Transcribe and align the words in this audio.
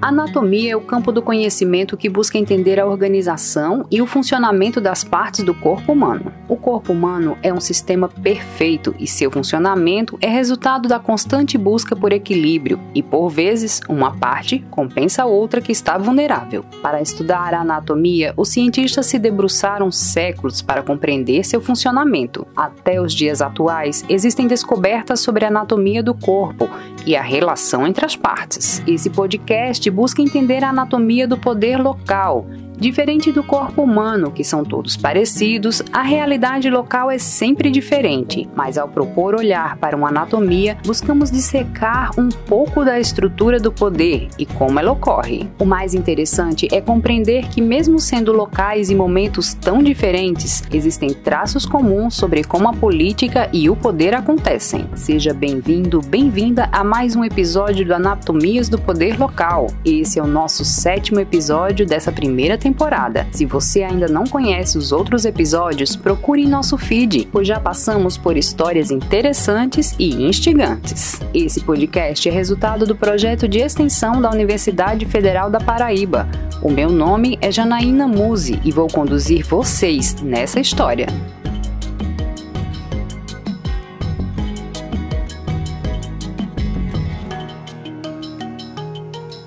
Anatomia 0.00 0.72
é 0.72 0.76
o 0.76 0.80
campo 0.80 1.10
do 1.10 1.20
conhecimento 1.20 1.96
que 1.96 2.08
busca 2.08 2.38
entender 2.38 2.78
a 2.78 2.86
organização 2.86 3.84
e 3.90 4.00
o 4.00 4.06
funcionamento 4.06 4.80
das 4.80 5.02
partes 5.02 5.44
do 5.44 5.52
corpo 5.52 5.92
humano. 5.92 6.32
O 6.48 6.56
corpo 6.56 6.92
humano 6.92 7.36
é 7.42 7.52
um 7.52 7.60
sistema 7.60 8.08
perfeito 8.08 8.94
e 8.96 9.08
seu 9.08 9.28
funcionamento 9.28 10.16
é 10.20 10.28
resultado 10.28 10.88
da 10.88 11.00
constante 11.00 11.58
busca 11.58 11.96
por 11.96 12.12
equilíbrio 12.12 12.78
e, 12.94 13.02
por 13.02 13.28
vezes, 13.28 13.80
uma 13.88 14.16
parte 14.16 14.64
compensa 14.70 15.24
a 15.24 15.26
outra 15.26 15.60
que 15.60 15.72
está 15.72 15.98
vulnerável. 15.98 16.64
Para 16.80 17.02
estudar 17.02 17.52
a 17.52 17.62
anatomia, 17.62 18.32
os 18.36 18.50
cientistas 18.50 19.06
se 19.06 19.18
debruçaram 19.18 19.90
séculos 19.90 20.62
para 20.62 20.82
compreender 20.82 21.44
seu 21.44 21.60
funcionamento. 21.60 22.46
Até 22.56 23.00
os 23.00 23.12
dias 23.12 23.42
atuais, 23.42 24.04
existem 24.08 24.46
descobertas 24.46 25.18
sobre 25.18 25.44
a 25.44 25.48
anatomia 25.48 26.04
do 26.04 26.14
corpo 26.14 26.70
e 27.04 27.16
a 27.16 27.22
relação 27.22 27.84
entre 27.84 28.06
as 28.06 28.14
partes. 28.14 28.80
Esse 28.86 29.10
podcast 29.10 29.87
busca 29.90 30.22
entender 30.22 30.64
a 30.64 30.70
anatomia 30.70 31.26
do 31.26 31.36
poder 31.36 31.76
local 31.78 32.46
Diferente 32.78 33.32
do 33.32 33.42
corpo 33.42 33.82
humano, 33.82 34.30
que 34.30 34.44
são 34.44 34.62
todos 34.62 34.96
parecidos, 34.96 35.82
a 35.92 36.02
realidade 36.02 36.70
local 36.70 37.10
é 37.10 37.18
sempre 37.18 37.72
diferente, 37.72 38.48
mas 38.54 38.78
ao 38.78 38.86
propor 38.86 39.34
olhar 39.34 39.76
para 39.78 39.96
uma 39.96 40.10
anatomia, 40.10 40.78
buscamos 40.86 41.28
dissecar 41.28 42.12
um 42.16 42.28
pouco 42.28 42.84
da 42.84 43.00
estrutura 43.00 43.58
do 43.58 43.72
poder 43.72 44.28
e 44.38 44.46
como 44.46 44.78
ela 44.78 44.92
ocorre. 44.92 45.48
O 45.58 45.64
mais 45.64 45.92
interessante 45.92 46.68
é 46.70 46.80
compreender 46.80 47.48
que, 47.48 47.60
mesmo 47.60 47.98
sendo 47.98 48.32
locais 48.32 48.90
e 48.90 48.94
momentos 48.94 49.54
tão 49.54 49.82
diferentes, 49.82 50.62
existem 50.72 51.12
traços 51.12 51.66
comuns 51.66 52.14
sobre 52.14 52.44
como 52.44 52.68
a 52.68 52.72
política 52.72 53.50
e 53.52 53.68
o 53.68 53.74
poder 53.74 54.14
acontecem. 54.14 54.88
Seja 54.94 55.34
bem-vindo, 55.34 56.00
bem-vinda 56.00 56.68
a 56.70 56.84
mais 56.84 57.16
um 57.16 57.24
episódio 57.24 57.84
do 57.84 57.92
Anatomias 57.92 58.68
do 58.68 58.78
Poder 58.78 59.18
Local. 59.18 59.66
Esse 59.84 60.20
é 60.20 60.22
o 60.22 60.28
nosso 60.28 60.64
sétimo 60.64 61.18
episódio 61.18 61.84
dessa 61.84 62.12
primeira 62.12 62.56
temporada 62.56 62.67
temporada. 62.68 63.26
Se 63.32 63.46
você 63.46 63.82
ainda 63.82 64.06
não 64.06 64.24
conhece 64.24 64.76
os 64.76 64.92
outros 64.92 65.24
episódios, 65.24 65.96
procure 65.96 66.42
em 66.42 66.48
nosso 66.48 66.76
feed, 66.76 67.26
pois 67.32 67.48
já 67.48 67.58
passamos 67.58 68.18
por 68.18 68.36
histórias 68.36 68.90
interessantes 68.90 69.94
e 69.98 70.22
instigantes. 70.22 71.18
Esse 71.32 71.60
podcast 71.60 72.28
é 72.28 72.32
resultado 72.32 72.84
do 72.84 72.94
projeto 72.94 73.48
de 73.48 73.58
extensão 73.58 74.20
da 74.20 74.30
Universidade 74.30 75.06
Federal 75.06 75.50
da 75.50 75.58
Paraíba. 75.58 76.28
O 76.62 76.70
meu 76.70 76.90
nome 76.90 77.38
é 77.40 77.50
Janaína 77.50 78.06
Muse 78.06 78.60
e 78.62 78.70
vou 78.70 78.86
conduzir 78.86 79.46
vocês 79.46 80.20
nessa 80.20 80.60
história. 80.60 81.06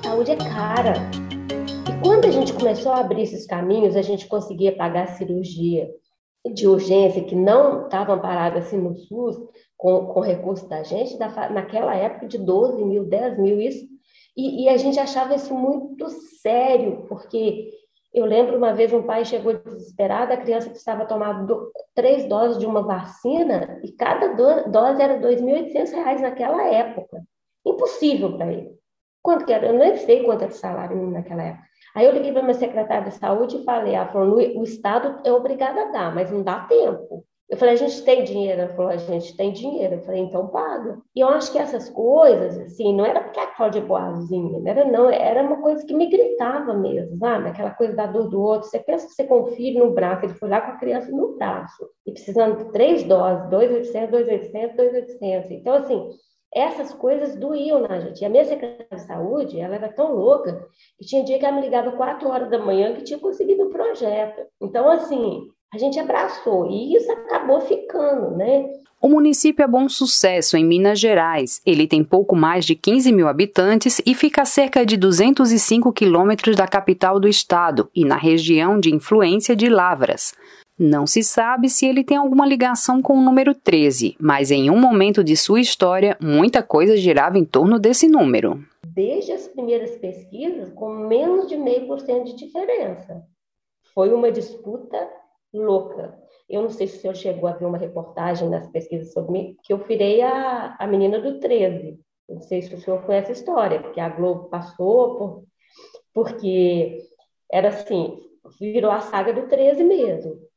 Saúde 0.02 0.32
é 0.32 0.36
cara 0.36 1.21
quando 2.02 2.26
a 2.26 2.32
gente 2.32 2.54
começou 2.54 2.92
a 2.92 3.00
abrir 3.00 3.24
esses 3.24 3.46
caminhos, 3.46 3.96
a 3.96 4.02
gente 4.02 4.28
conseguia 4.28 4.76
pagar 4.76 5.16
cirurgia 5.16 5.90
de 6.54 6.68
urgência 6.68 7.24
que 7.24 7.36
não 7.36 7.84
estavam 7.84 8.20
paradas 8.20 8.66
assim 8.66 8.78
no 8.78 8.96
SUS, 8.96 9.38
com, 9.78 10.08
com 10.08 10.20
recurso 10.20 10.68
da 10.68 10.82
gente, 10.84 11.18
da, 11.18 11.50
naquela 11.50 11.96
época 11.96 12.28
de 12.28 12.38
12 12.38 12.84
mil, 12.84 13.06
10 13.06 13.38
mil, 13.38 13.62
isso. 13.62 13.86
E, 14.36 14.64
e, 14.64 14.70
a 14.70 14.78
gente 14.78 15.00
achava 15.00 15.36
isso 15.36 15.54
muito 15.54 16.10
sério, 16.42 17.06
porque 17.08 17.70
eu 18.14 18.26
lembro 18.26 18.58
uma 18.58 18.74
vez 18.74 18.92
um 18.94 19.04
pai 19.04 19.26
chegou 19.26 19.54
desesperado, 19.54 20.34
a 20.34 20.38
criança 20.38 20.70
precisava 20.70 21.06
tomar 21.06 21.46
do, 21.46 21.72
três 21.94 22.28
doses 22.28 22.58
de 22.58 22.66
uma 22.66 22.82
vacina 22.82 23.80
e 23.84 23.92
cada 23.92 24.30
do, 24.30 24.72
dose 24.72 25.02
era 25.02 25.16
R$ 25.16 25.36
2.800 25.36 26.20
naquela 26.22 26.64
época. 26.68 27.22
Impossível 27.66 28.38
para 28.38 28.52
ele. 28.52 28.72
Quanto 29.22 29.46
que 29.46 29.54
era? 29.54 29.68
Eu 29.68 29.74
nem 29.74 29.96
sei 29.98 30.24
quanto 30.24 30.44
era 30.44 30.52
o 30.52 30.56
salário 30.56 31.12
naquela 31.12 31.44
época. 31.44 31.71
Aí 31.96 32.06
eu 32.06 32.14
liguei 32.14 32.32
para 32.32 32.42
minha 32.42 32.54
secretária 32.54 33.10
de 33.10 33.16
saúde 33.16 33.58
e 33.58 33.64
falei, 33.64 33.96
ela 33.96 34.08
falou, 34.08 34.38
o 34.38 34.64
Estado 34.64 35.20
é 35.26 35.32
obrigado 35.32 35.78
a 35.78 35.92
dar, 35.92 36.16
mas 36.16 36.32
não 36.32 36.42
dá 36.42 36.62
tempo. 36.62 37.26
Eu 37.52 37.58
falei, 37.58 37.74
a 37.74 37.78
gente 37.78 38.02
tem 38.04 38.24
dinheiro? 38.24 38.62
Ela 38.62 38.74
falou, 38.74 38.92
a 38.92 38.96
gente 38.96 39.36
tem 39.36 39.52
dinheiro. 39.52 39.96
Eu 39.96 40.02
falei, 40.04 40.22
então 40.22 40.48
paga. 40.48 40.98
E 41.14 41.20
eu 41.20 41.28
acho 41.28 41.52
que 41.52 41.60
essas 41.60 41.90
coisas, 41.90 42.58
assim, 42.58 42.96
não 42.96 43.06
era 43.06 43.22
porque 43.22 43.42
a 43.42 43.48
Cláudia 43.48 43.82
é 43.82 43.84
boazinha, 43.84 44.58
não 44.58 44.72
era 44.72 44.86
não, 44.86 45.10
era 45.10 45.44
uma 45.44 45.62
coisa 45.62 45.86
que 45.86 45.94
me 45.94 46.10
gritava 46.10 46.74
mesmo, 46.74 47.18
sabe? 47.18 47.50
Aquela 47.50 47.72
coisa 47.72 47.94
da 47.94 48.06
dor 48.06 48.30
do 48.30 48.42
outro. 48.42 48.70
Você 48.70 48.80
pensa 48.80 49.06
que 49.06 49.12
você 49.12 49.26
confia 49.26 49.78
no 49.84 49.92
braço, 49.92 50.26
ele 50.26 50.34
foi 50.36 50.48
lá 50.48 50.62
com 50.62 50.72
a 50.72 50.78
criança 50.78 51.12
no 51.12 51.36
braço, 51.36 51.90
e 52.08 52.14
precisando 52.14 52.56
de 52.56 52.72
três 52.72 53.04
doses, 53.04 53.50
2,800, 53.50 54.12
2,800, 54.12 54.78
2,800. 54.78 55.52
Então, 55.52 55.74
assim, 55.74 56.10
essas 56.54 56.94
coisas 56.94 57.36
doíam 57.36 57.82
na 57.82 58.00
gente. 58.00 58.22
E 58.22 58.26
a 58.26 58.30
minha 58.30 58.46
secretária 58.46 58.88
de 58.92 59.08
saúde, 59.08 59.60
ela 59.60 59.76
era 59.76 59.90
tão 59.90 60.14
louca 60.14 60.68
que 60.98 61.06
tinha 61.06 61.24
dia 61.24 61.40
que 61.40 61.46
ela 61.46 61.56
me 61.56 61.62
ligava 61.62 61.92
quatro 61.94 62.30
horas 62.30 62.50
da 62.50 62.60
manhã 62.60 62.94
que 62.94 63.04
tinha 63.04 63.20
conseguido 63.20 63.64
o 63.64 63.70
projeto. 63.70 64.42
Então, 64.62 64.90
assim, 64.90 65.48
a 65.74 65.78
gente 65.78 66.00
abraçou 66.00 66.70
e 66.70 66.96
isso 66.96 67.10
acabou 67.12 67.62
ficando, 67.62 68.36
né? 68.36 68.70
O 69.02 69.08
município 69.08 69.64
é 69.64 69.68
bom 69.68 69.90
sucesso 69.90 70.56
em 70.56 70.64
Minas 70.64 71.00
Gerais. 71.00 71.60
Ele 71.66 71.88
tem 71.88 72.04
pouco 72.04 72.36
mais 72.36 72.66
de 72.66 72.76
15 72.76 73.12
mil 73.12 73.28
habitantes 73.28 74.00
e 74.06 74.14
fica 74.14 74.44
a 74.44 74.46
cerca 74.46 74.86
de 74.86 74.96
205 74.96 75.92
quilômetros 75.92 76.56
da 76.56 76.68
capital 76.68 77.20
do 77.20 77.28
estado 77.28 77.90
e 77.96 78.06
na 78.06 78.16
região 78.16 78.80
de 78.80 78.94
influência 78.94 79.56
de 79.56 79.70
Lavras. 79.70 80.36
Não 80.84 81.06
se 81.06 81.22
sabe 81.22 81.70
se 81.70 81.86
ele 81.86 82.04
tem 82.04 82.18
alguma 82.18 82.44
ligação 82.44 83.04
com 83.04 83.14
o 83.14 83.22
número 83.22 83.54
13, 83.54 84.16
mas 84.20 84.50
em 84.50 84.72
um 84.72 84.80
momento 84.80 85.24
de 85.24 85.38
sua 85.38 85.62
história, 85.62 86.18
muita 86.20 86.64
coisa 86.64 86.98
girava 86.98 87.38
em 87.38 87.46
torno 87.46 87.78
desse 87.78 88.08
número. 88.08 88.66
Desde 88.88 89.32
as 89.32 89.48
primeiras 89.48 89.96
pesquisas, 89.98 90.74
com 90.74 90.90
menos 90.90 91.48
de 91.48 91.56
meio 91.56 91.86
por 91.86 92.00
cento 92.00 92.26
de 92.26 92.36
diferença. 92.36 93.24
Foi 93.94 94.12
uma 94.12 94.32
disputa 94.32 94.98
louca. 95.54 96.18
Eu 96.50 96.64
não 96.64 96.72
sei 96.72 96.88
se 96.88 96.98
o 96.98 97.02
senhor 97.02 97.16
chegou 97.16 97.48
a 97.48 97.54
ver 97.54 97.66
uma 97.66 97.78
reportagem 97.78 98.50
nas 98.50 98.68
pesquisas 98.68 99.14
sobre 99.14 99.32
mim, 99.34 99.58
que 99.62 99.74
eu 99.74 99.78
virei 99.78 100.24
a, 100.24 100.76
a 100.80 100.88
menina 100.88 101.22
do 101.22 101.40
13. 101.40 102.00
Não 102.28 102.42
sei 102.42 102.64
se 102.64 102.74
o 102.74 102.82
senhor 102.82 103.04
conhece 103.04 103.30
a 103.30 103.34
história, 103.34 103.80
porque 103.80 104.00
a 104.00 104.10
Globo 104.10 104.50
passou, 104.50 105.16
por, 105.16 105.44
porque 106.12 107.08
era 107.52 107.70
assim, 107.70 108.18
virou 108.60 108.90
a 108.90 109.02
saga 109.02 109.32
do 109.32 109.48
13 109.48 109.84
mesmo 109.84 110.50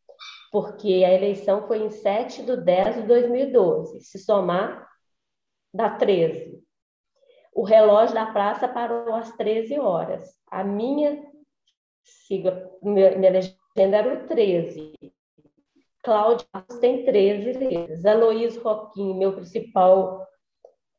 porque 0.54 1.02
a 1.04 1.12
eleição 1.12 1.66
foi 1.66 1.78
em 1.78 1.90
7 1.90 2.44
de 2.44 2.56
10 2.56 2.94
de 2.94 3.02
2012. 3.08 4.00
Se 4.02 4.20
somar, 4.20 4.88
dá 5.74 5.90
13. 5.90 6.62
O 7.52 7.64
relógio 7.64 8.14
da 8.14 8.26
praça 8.26 8.68
parou 8.68 9.16
às 9.16 9.32
13 9.32 9.80
horas. 9.80 10.38
A 10.46 10.62
minha 10.62 11.26
sigla, 12.04 12.70
minha, 12.80 13.10
legenda 13.18 13.96
era 13.96 14.14
o 14.14 14.28
13. 14.28 14.92
Cláudia 16.04 16.46
tem 16.80 17.04
13 17.04 17.52
letras. 17.54 18.06
Aloysio 18.06 18.62
Roquim, 18.62 19.12
meu 19.18 19.32
principal 19.32 20.24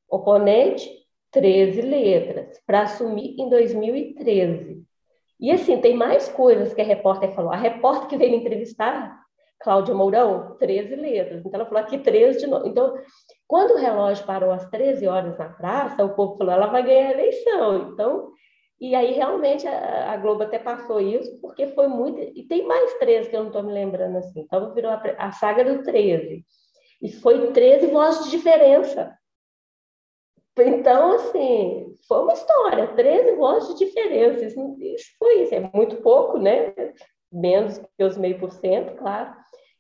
oponente, 0.10 0.86
13 1.32 1.82
letras, 1.82 2.62
para 2.68 2.82
assumir 2.82 3.40
em 3.40 3.48
2013. 3.48 4.84
E 5.40 5.50
assim, 5.50 5.80
tem 5.80 5.96
mais 5.96 6.28
coisas 6.28 6.74
que 6.74 6.82
a 6.82 6.86
repórter 6.86 7.34
falou. 7.34 7.54
A 7.54 7.56
repórter 7.56 8.10
que 8.10 8.18
veio 8.18 8.32
me 8.32 8.40
entrevistar 8.40 9.24
Cláudia 9.60 9.96
Mourão, 9.96 10.56
13 10.58 10.96
letras. 10.96 11.40
Então, 11.40 11.60
ela 11.60 11.66
falou 11.66 11.84
aqui 11.84 11.98
13 11.98 12.40
de 12.40 12.48
novo. 12.48 12.68
Então, 12.68 12.94
quando 13.48 13.72
o 13.72 13.78
relógio 13.78 14.26
parou 14.26 14.52
às 14.52 14.70
13 14.70 15.08
horas 15.08 15.38
na 15.38 15.50
praça, 15.50 16.04
o 16.04 16.14
povo 16.16 16.38
falou, 16.38 16.54
ela 16.54 16.68
vai 16.68 16.84
ganhar 16.84 17.10
a 17.10 17.12
eleição. 17.12 17.92
Então, 17.92 18.32
e 18.80 18.94
aí, 18.94 19.14
realmente, 19.14 19.68
a, 19.68 20.12
a 20.12 20.18
Globo 20.18 20.44
até 20.44 20.60
passou 20.60 21.00
isso, 21.00 21.40
porque 21.42 21.68
foi 21.68 21.88
muito... 21.88 22.20
E 22.20 22.44
tem 22.44 22.68
mais 22.68 22.94
13 22.96 23.30
que 23.30 23.36
eu 23.36 23.42
não 23.42 23.48
estou 23.48 23.64
me 23.64 23.74
lembrando, 23.74 24.18
assim. 24.18 24.42
Então, 24.42 24.74
virou 24.74 24.92
a, 24.92 25.02
a 25.18 25.32
saga 25.32 25.64
do 25.64 25.84
13. 25.84 26.46
E 27.02 27.12
foi 27.12 27.52
13 27.52 27.88
vozes 27.88 28.26
de 28.26 28.32
diferença. 28.32 29.18
Então, 30.58 31.14
assim, 31.14 31.94
foi 32.08 32.20
uma 32.22 32.34
história, 32.34 32.88
13 32.96 33.36
vozes 33.36 33.76
de 33.76 33.86
diferença. 33.86 34.46
Isso, 34.46 34.78
isso 34.79 35.06
foi 35.20 35.44
isso, 35.44 35.53
é 35.53 35.70
muito 35.74 35.97
pouco, 35.97 36.38
né? 36.38 36.74
Menos 37.35 37.78
que 37.97 38.03
os 38.03 38.17
meio 38.17 38.40
por 38.40 38.52
cento, 38.52 38.96
claro 38.96 39.34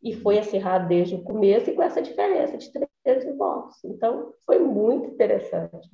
e 0.05 0.13
foi 0.13 0.37
acirrado 0.37 0.87
desde 0.87 1.15
o 1.15 1.21
começo 1.21 1.67
e 1.67 1.73
com 1.73 1.81
essa 1.81 1.99
diferença 1.99 2.55
de 2.55 2.71
13 3.03 3.33
votos. 3.33 3.83
Então, 3.83 4.33
foi 4.45 4.59
muito 4.59 5.07
interessante. 5.07 5.89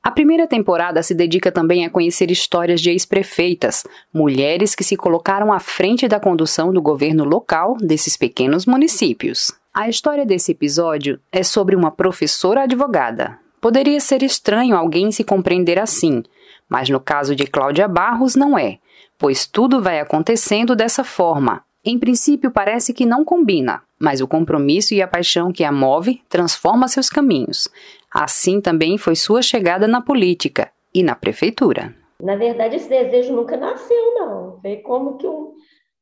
A 0.00 0.12
primeira 0.12 0.46
temporada 0.46 1.02
se 1.02 1.12
dedica 1.12 1.50
também 1.50 1.84
a 1.84 1.90
conhecer 1.90 2.30
histórias 2.30 2.80
de 2.80 2.90
ex-prefeitas, 2.90 3.84
mulheres 4.14 4.76
que 4.76 4.84
se 4.84 4.96
colocaram 4.96 5.52
à 5.52 5.58
frente 5.58 6.06
da 6.06 6.20
condução 6.20 6.72
do 6.72 6.80
governo 6.80 7.24
local 7.24 7.76
desses 7.78 8.16
pequenos 8.16 8.64
municípios. 8.64 9.52
A 9.74 9.88
história 9.88 10.24
desse 10.24 10.52
episódio 10.52 11.20
é 11.32 11.42
sobre 11.42 11.74
uma 11.74 11.90
professora 11.90 12.62
advogada. 12.62 13.38
Poderia 13.60 14.00
ser 14.00 14.22
estranho 14.22 14.76
alguém 14.76 15.10
se 15.10 15.24
compreender 15.24 15.78
assim, 15.78 16.22
mas 16.68 16.88
no 16.88 17.00
caso 17.00 17.34
de 17.34 17.46
Cláudia 17.46 17.88
Barros 17.88 18.34
não 18.34 18.58
é, 18.58 18.78
pois 19.22 19.46
tudo 19.46 19.80
vai 19.80 20.00
acontecendo 20.00 20.74
dessa 20.74 21.04
forma, 21.04 21.64
em 21.84 21.96
princípio, 21.96 22.50
parece 22.50 22.92
que 22.92 23.06
não 23.06 23.24
combina, 23.24 23.80
mas 23.96 24.20
o 24.20 24.26
compromisso 24.26 24.94
e 24.94 25.00
a 25.00 25.06
paixão 25.06 25.52
que 25.52 25.62
a 25.62 25.70
move 25.70 26.20
transforma 26.28 26.88
seus 26.88 27.08
caminhos. 27.08 27.68
Assim 28.12 28.60
também 28.60 28.98
foi 28.98 29.14
sua 29.14 29.40
chegada 29.40 29.86
na 29.86 30.00
política 30.00 30.72
e 30.92 31.04
na 31.04 31.14
prefeitura. 31.14 31.94
Na 32.20 32.34
verdade, 32.34 32.76
esse 32.76 32.88
desejo 32.88 33.32
nunca 33.32 33.56
nasceu, 33.56 34.14
não. 34.16 34.60
Foi 34.60 34.78
como 34.78 35.16
que 35.16 35.26
um, 35.26 35.54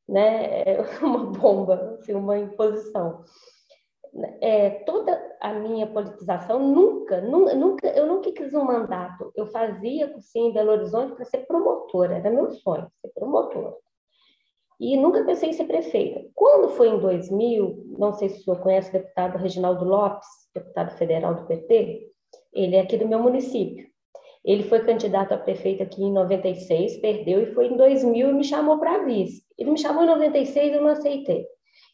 né, 0.09 0.77
uma 0.99 1.25
bomba, 1.25 1.97
assim, 1.99 2.15
uma 2.15 2.39
imposição. 2.39 3.23
É, 4.41 4.69
toda 4.85 5.19
a 5.39 5.53
minha 5.53 5.87
politização 5.87 6.59
nunca, 6.59 7.21
nunca, 7.21 7.87
eu 7.87 8.05
nunca 8.05 8.31
quis 8.31 8.53
um 8.53 8.63
mandato. 8.63 9.31
Eu 9.35 9.47
fazia 9.47 10.09
cursinho 10.09 10.49
em 10.49 10.53
Belo 10.53 10.71
Horizonte 10.71 11.15
para 11.15 11.25
ser 11.25 11.39
promotora, 11.47 12.17
era 12.17 12.29
meu 12.29 12.49
sonho, 12.49 12.91
ser 13.01 13.09
promotora. 13.13 13.73
E 14.79 14.97
nunca 14.97 15.23
pensei 15.23 15.49
em 15.49 15.53
ser 15.53 15.65
prefeita. 15.65 16.27
Quando 16.33 16.69
foi 16.69 16.89
em 16.89 16.99
2000, 16.99 17.85
não 17.99 18.13
sei 18.13 18.29
se 18.29 18.41
o 18.41 18.43
senhor 18.43 18.59
conhece 18.61 18.89
o 18.89 18.93
deputado 18.93 19.37
Reginaldo 19.37 19.85
Lopes, 19.85 20.27
deputado 20.53 20.97
federal 20.97 21.35
do 21.35 21.45
PT, 21.45 22.11
ele 22.51 22.75
é 22.75 22.81
aqui 22.81 22.97
do 22.97 23.07
meu 23.07 23.19
município. 23.19 23.91
Ele 24.43 24.63
foi 24.63 24.83
candidato 24.83 25.33
a 25.33 25.37
prefeito 25.37 25.83
aqui 25.83 26.03
em 26.03 26.11
96, 26.11 26.97
perdeu 26.97 27.43
e 27.43 27.53
foi 27.53 27.67
em 27.67 27.77
2000 27.77 28.29
e 28.29 28.33
me 28.33 28.43
chamou 28.43 28.79
para 28.79 29.05
vice. 29.05 29.43
Ele 29.57 29.69
me 29.69 29.77
chamou 29.77 30.03
em 30.03 30.07
96 30.07 30.71
e 30.71 30.75
eu 30.75 30.81
não 30.81 30.89
aceitei. 30.89 31.45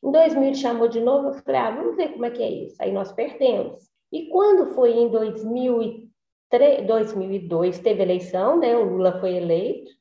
Em 0.04 0.12
2000 0.12 0.44
ele 0.44 0.56
chamou 0.56 0.88
de 0.88 1.02
novo, 1.02 1.30
eu 1.30 1.34
falei, 1.34 1.62
ah, 1.62 1.72
vamos 1.72 1.96
ver 1.96 2.10
como 2.10 2.26
é 2.26 2.32
que 2.32 2.44
é 2.44 2.50
isso. 2.50 2.76
Aí 2.80 2.92
nós 2.92 3.12
perdemos. 3.12 3.90
E 4.12 4.28
quando 4.30 4.68
foi 4.74 4.92
em 4.92 5.10
2003, 5.10 6.86
2002, 6.88 7.80
teve 7.80 8.04
eleição, 8.04 8.58
né? 8.60 8.76
O 8.76 8.84
Lula 8.84 9.20
foi 9.20 9.36
eleito 9.36 9.92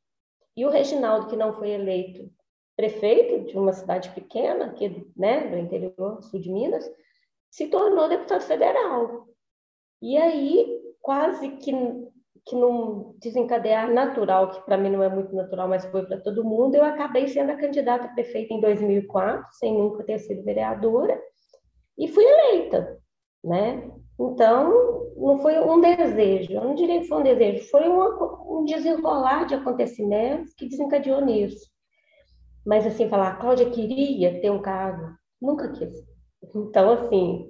e 0.56 0.64
o 0.64 0.70
Reginaldo, 0.70 1.28
que 1.28 1.36
não 1.36 1.52
foi 1.52 1.70
eleito 1.70 2.30
prefeito 2.76 3.46
de 3.46 3.58
uma 3.58 3.72
cidade 3.72 4.10
pequena, 4.10 4.66
aqui, 4.66 5.06
né, 5.16 5.48
do 5.48 5.58
interior 5.58 6.22
sul 6.22 6.40
de 6.40 6.50
Minas, 6.50 6.90
se 7.50 7.68
tornou 7.68 8.08
deputado 8.08 8.42
federal. 8.42 9.26
E 10.00 10.16
aí, 10.16 10.82
quase 11.00 11.56
que 11.56 11.72
que 12.46 12.54
num 12.54 13.14
desencadear 13.20 13.92
natural, 13.92 14.50
que 14.50 14.64
para 14.64 14.76
mim 14.76 14.90
não 14.90 15.02
é 15.02 15.08
muito 15.08 15.34
natural, 15.34 15.68
mas 15.68 15.84
foi 15.86 16.06
para 16.06 16.20
todo 16.20 16.44
mundo, 16.44 16.76
eu 16.76 16.84
acabei 16.84 17.26
sendo 17.26 17.50
a 17.50 17.56
candidata 17.56 18.06
a 18.06 18.14
prefeita 18.14 18.54
em 18.54 18.60
2004, 18.60 19.44
sem 19.52 19.76
nunca 19.76 20.04
ter 20.04 20.18
sido 20.20 20.44
vereadora, 20.44 21.20
e 21.98 22.06
fui 22.06 22.24
eleita, 22.24 22.98
né? 23.42 23.90
Então, 24.18 25.12
não 25.16 25.38
foi 25.38 25.58
um 25.58 25.80
desejo, 25.80 26.52
eu 26.52 26.62
não 26.62 26.74
diria 26.74 27.00
que 27.00 27.08
foi 27.08 27.18
um 27.18 27.24
desejo, 27.24 27.68
foi 27.68 27.88
um, 27.88 28.60
um 28.60 28.64
desenrolar 28.64 29.44
de 29.44 29.54
acontecimentos 29.54 30.54
que 30.54 30.68
desencadeou 30.68 31.20
nisso. 31.20 31.66
Mas, 32.64 32.86
assim, 32.86 33.08
falar, 33.08 33.30
a 33.30 33.36
Cláudia 33.36 33.70
queria 33.70 34.40
ter 34.40 34.50
um 34.50 34.62
cargo, 34.62 35.16
nunca 35.40 35.70
quis. 35.72 35.92
Então, 36.54 36.92
assim, 36.92 37.48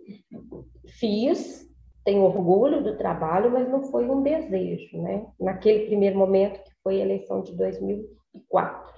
fiz, 0.88 1.65
tenho 2.06 2.22
orgulho 2.22 2.84
do 2.84 2.96
trabalho, 2.96 3.50
mas 3.50 3.68
não 3.68 3.82
foi 3.90 4.08
um 4.08 4.22
desejo, 4.22 5.02
né? 5.02 5.26
Naquele 5.40 5.86
primeiro 5.86 6.16
momento, 6.16 6.62
que 6.62 6.70
foi 6.80 7.00
a 7.00 7.04
eleição 7.04 7.42
de 7.42 7.54
2004, 7.56 8.94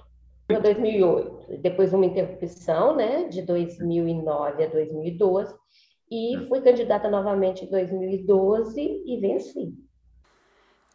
2008, 0.61 1.57
depois 1.59 1.91
uma 1.91 2.05
interrupção, 2.05 2.95
né, 2.95 3.27
de 3.27 3.41
2009 3.41 4.63
a 4.63 4.67
2012, 4.67 5.55
e 6.11 6.37
fui 6.47 6.61
candidata 6.61 7.09
novamente 7.09 7.65
em 7.65 7.69
2012 7.69 8.79
e 8.79 9.19
venci. 9.19 9.73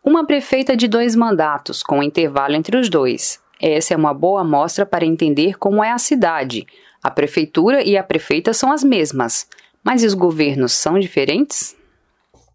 Uma 0.04 0.24
prefeita 0.24 0.76
de 0.76 0.86
dois 0.86 1.16
mandatos, 1.16 1.82
com 1.82 1.98
um 1.98 2.02
intervalo 2.02 2.54
entre 2.54 2.76
os 2.76 2.88
dois. 2.88 3.42
Essa 3.60 3.94
é 3.94 3.96
uma 3.96 4.14
boa 4.14 4.42
amostra 4.42 4.86
para 4.86 5.04
entender 5.04 5.58
como 5.58 5.82
é 5.82 5.90
a 5.90 5.98
cidade. 5.98 6.64
A 7.02 7.10
prefeitura 7.10 7.82
e 7.82 7.96
a 7.96 8.04
prefeita 8.04 8.52
são 8.52 8.70
as 8.70 8.84
mesmas, 8.84 9.48
mas 9.82 10.04
os 10.04 10.14
governos 10.14 10.72
são 10.72 10.98
diferentes? 10.98 11.76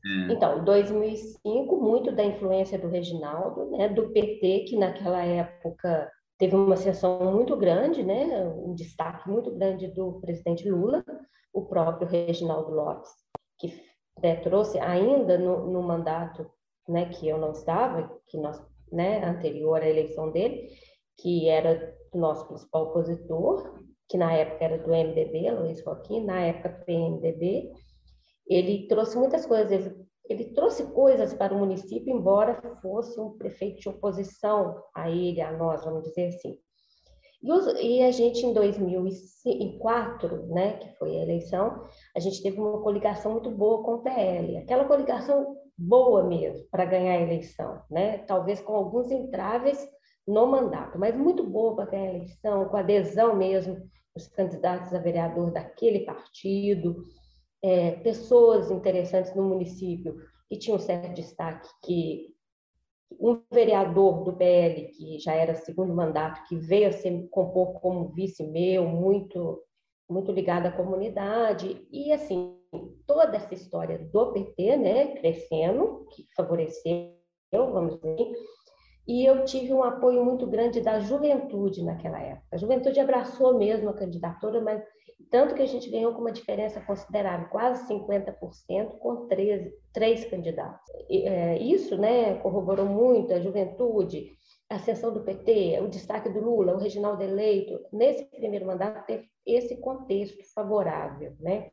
É. 0.06 0.34
Então, 0.34 0.60
em 0.60 0.63
2005, 0.63 1.75
muito 1.75 2.12
da 2.12 2.24
influência 2.24 2.80
do 2.80 2.88
Reginaldo, 2.88 3.69
né, 3.72 3.90
do 3.90 4.10
PT, 4.12 4.66
que 4.68 4.78
naquela 4.78 5.24
época 5.24 6.10
teve 6.38 6.56
uma 6.56 6.75
ascensão 6.75 7.31
muito 7.34 7.56
grande, 7.57 8.01
né, 8.01 8.48
um 8.48 8.74
destaque 8.74 9.30
muito 9.30 9.51
grande 9.51 9.88
do 9.88 10.19
presidente 10.22 10.69
Lula, 10.69 11.04
o 11.54 11.66
próprio 11.66 12.07
Reginaldo 12.07 12.72
Lopes, 12.72 13.10
que 13.60 13.74
né, 14.22 14.38
trouxe 14.38 14.80
ainda 14.80 15.38
no, 15.38 15.69
no, 15.69 15.84
mandato 15.84 16.50
né, 16.88 17.10
que 17.10 17.28
eu 17.28 17.38
não 17.38 17.52
estava, 17.52 18.10
que 18.28 18.38
nós, 18.38 18.62
né, 18.92 19.24
anterior 19.25 19.81
à 19.81 19.88
eleição 19.88 20.31
dele, 20.31 20.69
que 21.18 21.50
era 21.50 21.94
o 22.13 22.18
nosso 22.18 22.48
principal 22.48 22.84
opositor, 22.84 23.84
que 24.07 24.18
na 24.18 24.31
época 24.34 24.63
era 24.63 24.78
do 24.78 24.90
MDB, 24.90 25.52
Luiz 25.52 25.81
Joaquim, 25.81 26.24
na 26.24 26.40
época 26.40 26.84
PMDB, 26.86 27.72
ele 28.50 28.88
trouxe 28.88 29.18
muitas 29.18 29.46
coisas. 29.46 29.72
Ele, 29.72 29.96
ele, 30.28 30.46
trouxe 30.54 30.84
coisas 30.92 31.34
para 31.34 31.54
o 31.54 31.60
município, 31.60 32.13
embora 32.13 32.62
fosse 32.81 33.19
um 33.19 33.38
prefeito 33.38 33.80
de 33.80 33.90
oposição 33.90 34.81
a 34.96 35.10
ele, 35.10 35.42
a 35.42 35.51
nós, 35.51 35.84
vamos 35.84 36.04
dizer 36.04 36.28
assim. 36.28 36.57
E, 37.42 37.51
os, 37.51 37.68
e 37.80 38.01
a 38.01 38.12
gente, 38.12 38.46
em 38.46 38.54
2004, 38.54 40.48
né, 40.48 40.74
que 40.74 40.90
foi 40.98 41.18
a 41.18 41.24
eleição, 41.24 41.86
a 42.16 42.19
gente 42.19 42.44
teve 42.44 42.60
uma 42.60 42.81
coligação 42.81 43.31
muito 43.31 43.50
boa 43.50 43.81
com 43.84 43.94
o 43.96 44.01
PL. 44.01 44.57
Aquela 44.57 44.86
coligação 44.86 45.56
boa 45.80 46.24
mesmo 46.24 46.68
para 46.69 46.84
ganhar 46.84 47.13
a 47.13 47.22
eleição, 47.22 47.81
né? 47.90 48.18
talvez 48.19 48.60
com 48.60 48.74
alguns 48.74 49.10
entraves 49.10 49.88
no 50.28 50.45
mandato, 50.45 51.00
mas 51.00 51.16
muito 51.16 51.44
boa 51.44 51.75
para 51.75 51.86
ganhar 51.86 52.12
a 52.12 52.16
eleição, 52.16 52.66
com 52.66 52.78
adesão 52.78 53.36
mesmo 53.36 53.78
dos 54.13 54.28
candidatos 54.28 54.94
a 54.94 55.00
vereador 55.00 55.52
daquele 55.52 56.02
partido, 56.02 57.04
é, 57.62 57.92
pessoas 57.92 58.72
interessantes 58.72 59.36
no 59.36 59.44
município 59.44 60.16
que 60.48 60.58
tinham 60.58 60.80
certo 60.80 61.14
destaque, 61.14 61.70
que 61.84 62.36
um 63.20 63.42
vereador 63.52 64.24
do 64.24 64.34
PL, 64.34 64.88
que 64.90 65.20
já 65.20 65.34
era 65.34 65.56
segundo 65.56 65.94
mandato, 65.94 66.48
que 66.48 66.56
veio 66.56 66.90
a 66.90 66.92
se 66.92 67.28
compor 67.30 67.80
como 67.82 68.10
vice 68.10 68.44
meu, 68.44 68.88
muito, 68.88 69.62
muito 70.10 70.32
ligado 70.32 70.68
à 70.68 70.72
comunidade, 70.72 71.88
e 71.92 72.12
assim, 72.12 72.56
toda 73.08 73.36
essa 73.36 73.54
história 73.54 73.98
do 73.98 74.32
PT, 74.32 74.78
né, 74.78 75.08
crescendo, 75.18 76.06
que 76.12 76.26
favoreceu, 76.36 77.14
vamos 77.52 78.00
dizer, 78.00 78.32
e 79.08 79.26
eu 79.26 79.44
tive 79.44 79.74
um 79.74 79.84
apoio 79.84 80.24
muito 80.24 80.46
grande 80.46 80.82
da 80.82 81.00
juventude 81.00 81.84
naquela 81.84 82.20
época. 82.22 82.46
A 82.52 82.58
juventude 82.58 83.00
abraçou 83.00 83.58
mesmo 83.58 83.90
a 83.90 83.94
candidatura, 83.94 84.62
mas 84.62 84.84
tanto 85.31 85.54
que 85.54 85.62
a 85.62 85.68
gente 85.68 85.89
ganhou 85.89 86.13
com 86.13 86.21
uma 86.21 86.31
diferença 86.31 86.81
considerável, 86.81 87.50
quase 87.50 87.88
50%, 87.88 88.98
com 89.00 89.27
três, 89.27 89.71
três 89.94 90.25
candidatos. 90.25 90.81
É, 91.10 91.57
isso 91.60 91.98
né, 91.98 92.36
corroborou 92.39 92.86
muito 92.86 93.33
a 93.33 93.39
juventude, 93.39 94.31
a 94.69 94.75
ascensão 94.75 95.13
do 95.13 95.24
PT, 95.24 95.80
o 95.81 95.88
destaque 95.88 96.30
do 96.30 96.40
Lula, 96.40 96.76
o 96.76 96.80
Reginaldo 96.80 97.23
eleito. 97.23 97.80
Nesse 97.92 98.26
primeiro 98.26 98.66
mandato, 98.66 99.06
teve 99.06 99.28
esse 99.45 99.78
contexto 99.78 100.44
favorável, 100.54 101.35
né? 101.40 101.69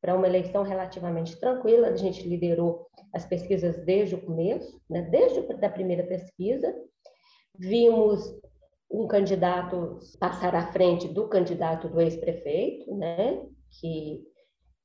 Para 0.00 0.16
uma 0.16 0.26
eleição 0.26 0.62
relativamente 0.62 1.38
tranquila, 1.38 1.88
a 1.88 1.96
gente 1.96 2.26
liderou 2.26 2.86
as 3.12 3.24
pesquisas 3.26 3.76
desde 3.84 4.14
o 4.14 4.20
começo, 4.20 4.80
né? 4.88 5.02
desde 5.02 5.40
a 5.64 5.70
primeira 5.70 6.04
pesquisa. 6.04 6.74
Vimos 7.58 8.34
um 8.90 9.06
candidato 9.06 10.00
passar 10.18 10.54
à 10.54 10.72
frente 10.72 11.06
do 11.06 11.28
candidato 11.28 11.88
do 11.88 12.00
ex-prefeito, 12.00 12.92
né, 12.96 13.46
que, 13.70 14.22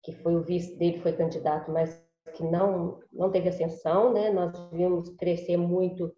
que 0.03 0.11
foi 0.13 0.35
o 0.35 0.43
vice 0.43 0.77
dele, 0.77 0.99
foi 0.99 1.13
candidato, 1.13 1.71
mas 1.71 1.99
que 2.35 2.43
não, 2.43 2.99
não 3.11 3.31
teve 3.31 3.49
ascensão, 3.49 4.13
né, 4.13 4.29
nós 4.29 4.53
vimos 4.71 5.09
crescer 5.17 5.57
muito 5.57 6.13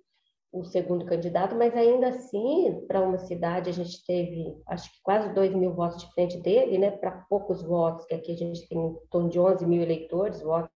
o 0.51 0.63
segundo 0.63 1.05
candidato, 1.05 1.55
mas 1.55 1.75
ainda 1.75 2.09
assim, 2.09 2.83
para 2.87 3.01
uma 3.01 3.17
cidade, 3.19 3.69
a 3.69 3.73
gente 3.73 4.03
teve, 4.05 4.57
acho 4.67 4.91
que 4.91 4.99
quase 5.03 5.33
2 5.33 5.53
mil 5.53 5.73
votos 5.73 5.99
de 5.99 6.11
frente 6.13 6.37
dele, 6.41 6.77
né, 6.77 6.91
para 6.91 7.25
poucos 7.29 7.61
votos, 7.61 8.05
que 8.05 8.15
aqui 8.15 8.33
a 8.33 8.37
gente 8.37 8.67
tem 8.67 8.77
em 8.77 8.95
torno 9.09 9.29
de 9.29 9.39
11 9.39 9.65
mil 9.65 9.81
eleitores, 9.81 10.41
votam 10.41 10.69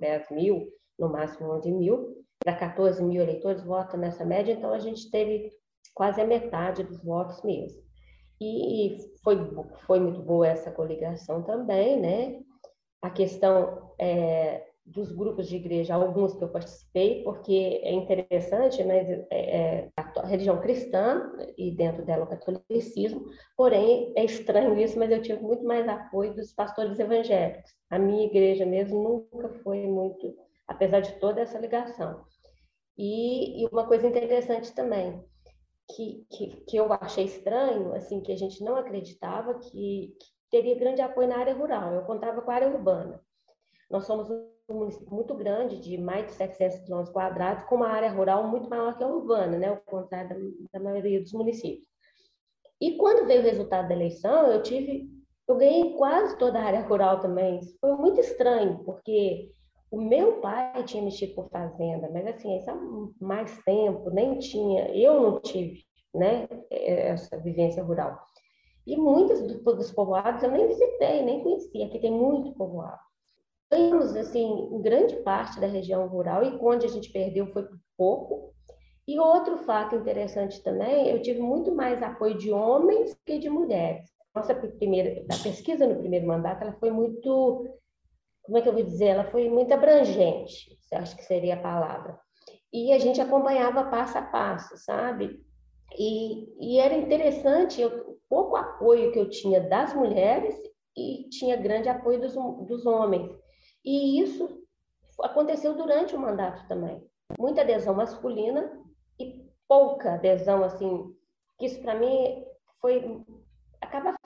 10 0.00 0.30
mil, 0.30 0.68
no 0.98 1.08
máximo 1.10 1.52
11 1.52 1.72
mil, 1.72 2.24
para 2.42 2.56
14 2.56 3.02
mil 3.02 3.22
eleitores 3.22 3.62
votam 3.62 4.00
nessa 4.00 4.24
média, 4.24 4.52
então 4.52 4.72
a 4.72 4.78
gente 4.78 5.10
teve 5.10 5.52
quase 5.94 6.20
a 6.20 6.26
metade 6.26 6.82
dos 6.82 7.02
votos 7.02 7.42
mesmo. 7.42 7.82
E 8.40 8.98
foi, 9.22 9.36
foi 9.86 10.00
muito 10.00 10.22
boa 10.22 10.46
essa 10.46 10.70
coligação 10.70 11.42
também, 11.42 11.98
né? 11.98 12.40
A 13.02 13.10
questão 13.10 13.92
é, 13.98 14.66
dos 14.86 15.10
grupos 15.10 15.48
de 15.48 15.56
igreja, 15.56 15.94
alguns 15.94 16.34
que 16.34 16.44
eu 16.44 16.48
participei, 16.48 17.22
porque 17.24 17.80
é 17.82 17.92
interessante, 17.92 18.84
mas 18.84 19.08
é, 19.08 19.26
é, 19.30 19.90
a 19.96 20.26
religião 20.26 20.60
cristã 20.60 21.32
e 21.58 21.72
dentro 21.72 22.04
dela 22.04 22.24
o 22.24 22.28
catolicismo, 22.28 23.24
porém 23.56 24.12
é 24.16 24.24
estranho 24.24 24.78
isso, 24.78 24.98
mas 24.98 25.10
eu 25.10 25.20
tive 25.20 25.42
muito 25.42 25.64
mais 25.64 25.88
apoio 25.88 26.34
dos 26.34 26.52
pastores 26.52 26.98
evangélicos. 27.00 27.72
A 27.90 27.98
minha 27.98 28.26
igreja 28.26 28.64
mesmo 28.64 29.28
nunca 29.32 29.48
foi 29.64 29.86
muito, 29.86 30.36
apesar 30.68 31.00
de 31.00 31.18
toda 31.18 31.40
essa 31.40 31.58
ligação. 31.58 32.24
E, 32.96 33.62
e 33.62 33.66
uma 33.66 33.86
coisa 33.86 34.06
interessante 34.06 34.72
também, 34.72 35.22
que, 35.88 36.26
que, 36.30 36.56
que 36.66 36.76
eu 36.76 36.92
achei 36.92 37.24
estranho, 37.24 37.94
assim, 37.94 38.20
que 38.20 38.32
a 38.32 38.36
gente 38.36 38.62
não 38.62 38.76
acreditava 38.76 39.58
que, 39.58 40.16
que 40.18 40.26
teria 40.50 40.78
grande 40.78 41.00
apoio 41.00 41.28
na 41.28 41.38
área 41.38 41.54
rural. 41.54 41.94
Eu 41.94 42.02
contava 42.02 42.42
com 42.42 42.50
a 42.50 42.54
área 42.54 42.68
urbana. 42.68 43.20
Nós 43.90 44.04
somos 44.04 44.28
um 44.30 44.74
município 44.74 45.14
muito 45.14 45.34
grande, 45.34 45.78
de 45.78 45.96
mais 45.96 46.26
de 46.26 46.32
700 46.32 46.80
quilômetros 46.80 47.12
quadrados, 47.12 47.64
com 47.68 47.76
uma 47.76 47.88
área 47.88 48.10
rural 48.10 48.48
muito 48.48 48.68
maior 48.68 48.96
que 48.96 49.04
a 49.04 49.06
urbana, 49.06 49.58
né? 49.58 49.70
o 49.70 49.80
contrário 49.82 50.28
da, 50.72 50.78
da 50.78 50.84
maioria 50.84 51.20
dos 51.20 51.32
municípios. 51.32 51.86
E 52.80 52.96
quando 52.96 53.26
veio 53.26 53.40
o 53.40 53.44
resultado 53.44 53.88
da 53.88 53.94
eleição, 53.94 54.50
eu 54.50 54.62
tive, 54.62 55.08
eu 55.48 55.56
ganhei 55.56 55.94
quase 55.94 56.36
toda 56.36 56.58
a 56.58 56.64
área 56.64 56.80
rural 56.80 57.20
também. 57.20 57.60
Foi 57.80 57.96
muito 57.96 58.20
estranho, 58.20 58.84
porque 58.84 59.52
o 59.90 60.00
meu 60.00 60.40
pai 60.40 60.82
tinha 60.84 61.02
mexido 61.02 61.34
com 61.34 61.48
fazenda, 61.48 62.10
mas 62.12 62.26
assim, 62.26 62.58
há 62.68 62.76
mais 63.20 63.62
tempo, 63.64 64.10
nem 64.10 64.38
tinha, 64.38 64.88
eu 64.96 65.20
não 65.20 65.40
tive, 65.40 65.84
né, 66.14 66.48
essa 66.70 67.38
vivência 67.38 67.82
rural. 67.82 68.18
E 68.86 68.96
muitos 68.96 69.42
dos 69.42 69.90
povoados 69.92 70.42
eu 70.42 70.50
nem 70.50 70.66
visitei, 70.68 71.22
nem 71.22 71.42
conhecia, 71.42 71.86
aqui 71.86 71.98
tem 71.98 72.12
muito 72.12 72.54
povoado. 72.54 73.00
Ganhamos, 73.70 74.14
assim, 74.14 74.80
grande 74.80 75.16
parte 75.16 75.58
da 75.58 75.66
região 75.66 76.06
rural, 76.06 76.44
e 76.44 76.56
onde 76.60 76.86
a 76.86 76.88
gente 76.88 77.10
perdeu 77.10 77.48
foi 77.48 77.66
pouco. 77.96 78.54
E 79.08 79.18
outro 79.18 79.58
fato 79.58 79.96
interessante 79.96 80.62
também, 80.62 81.08
eu 81.08 81.20
tive 81.20 81.40
muito 81.40 81.74
mais 81.74 82.02
apoio 82.02 82.38
de 82.38 82.52
homens 82.52 83.16
que 83.24 83.38
de 83.38 83.48
mulheres. 83.48 84.08
Nossa 84.34 84.54
primeira, 84.54 85.24
a 85.32 85.42
pesquisa 85.42 85.86
no 85.86 85.96
primeiro 85.96 86.26
mandato, 86.26 86.62
ela 86.62 86.72
foi 86.74 86.90
muito, 86.90 87.68
como 88.46 88.58
é 88.58 88.62
que 88.62 88.68
eu 88.68 88.72
vou 88.72 88.82
dizer, 88.82 89.06
ela 89.06 89.24
foi 89.24 89.50
muito 89.50 89.74
abrangente, 89.74 90.78
acho 90.92 91.16
que 91.16 91.24
seria 91.24 91.54
a 91.54 91.60
palavra. 91.60 92.18
E 92.72 92.92
a 92.92 92.98
gente 92.98 93.20
acompanhava 93.20 93.90
passo 93.90 94.16
a 94.18 94.22
passo, 94.22 94.76
sabe? 94.76 95.44
E, 95.98 96.74
e 96.74 96.78
era 96.78 96.96
interessante 96.96 97.84
o 97.84 98.18
pouco 98.28 98.56
apoio 98.56 99.12
que 99.12 99.18
eu 99.18 99.28
tinha 99.28 99.60
das 99.60 99.92
mulheres 99.94 100.54
e 100.96 101.28
tinha 101.28 101.56
grande 101.56 101.88
apoio 101.88 102.20
dos, 102.20 102.34
dos 102.66 102.86
homens. 102.86 103.30
E 103.84 104.20
isso 104.20 104.62
aconteceu 105.22 105.74
durante 105.74 106.14
o 106.14 106.20
mandato 106.20 106.66
também. 106.68 107.02
Muita 107.38 107.62
adesão 107.62 107.94
masculina 107.94 108.80
e 109.18 109.44
pouca 109.68 110.14
adesão, 110.14 110.62
assim, 110.62 111.12
que 111.58 111.66
isso 111.66 111.80
para 111.82 111.94
mim 111.94 112.44
foi 112.80 113.24
acaba, 113.86 114.16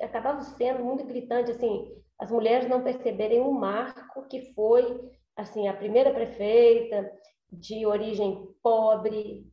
acabava 0.00 0.40
sendo 0.42 0.84
muito 0.84 1.04
gritante, 1.04 1.50
assim, 1.50 1.94
as 2.18 2.30
mulheres 2.30 2.68
não 2.68 2.82
perceberem 2.82 3.40
o 3.40 3.52
marco 3.52 4.26
que 4.28 4.52
foi, 4.54 5.00
assim, 5.36 5.68
a 5.68 5.74
primeira 5.74 6.12
prefeita 6.12 7.10
de 7.50 7.84
origem 7.86 8.48
pobre, 8.62 9.46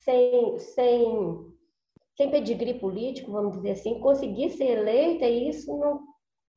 sem, 0.00 0.58
sem, 0.58 1.46
sem 2.16 2.30
pedigree 2.30 2.78
político, 2.78 3.32
vamos 3.32 3.56
dizer 3.56 3.72
assim, 3.72 4.00
conseguir 4.00 4.50
ser 4.50 4.78
eleita 4.78 5.24
e 5.24 5.48
isso 5.48 5.76
não, 5.76 6.00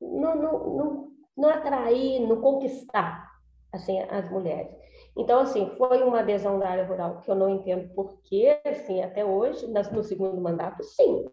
não, 0.00 0.34
não, 0.34 0.76
não, 0.76 1.08
não 1.36 1.48
atrair, 1.48 2.20
não 2.20 2.40
conquistar 2.40 3.28
assim, 3.72 4.00
as 4.00 4.30
mulheres. 4.30 4.74
Então, 5.16 5.40
assim, 5.40 5.70
foi 5.76 6.02
uma 6.02 6.20
adesão 6.20 6.58
da 6.58 6.68
área 6.68 6.86
rural 6.86 7.20
que 7.20 7.30
eu 7.30 7.34
não 7.34 7.48
entendo 7.50 7.92
por 7.94 8.20
quê, 8.22 8.60
assim, 8.64 9.02
até 9.02 9.24
hoje, 9.24 9.66
no 9.66 10.02
segundo 10.02 10.40
mandato, 10.40 10.82
sim. 10.82 11.24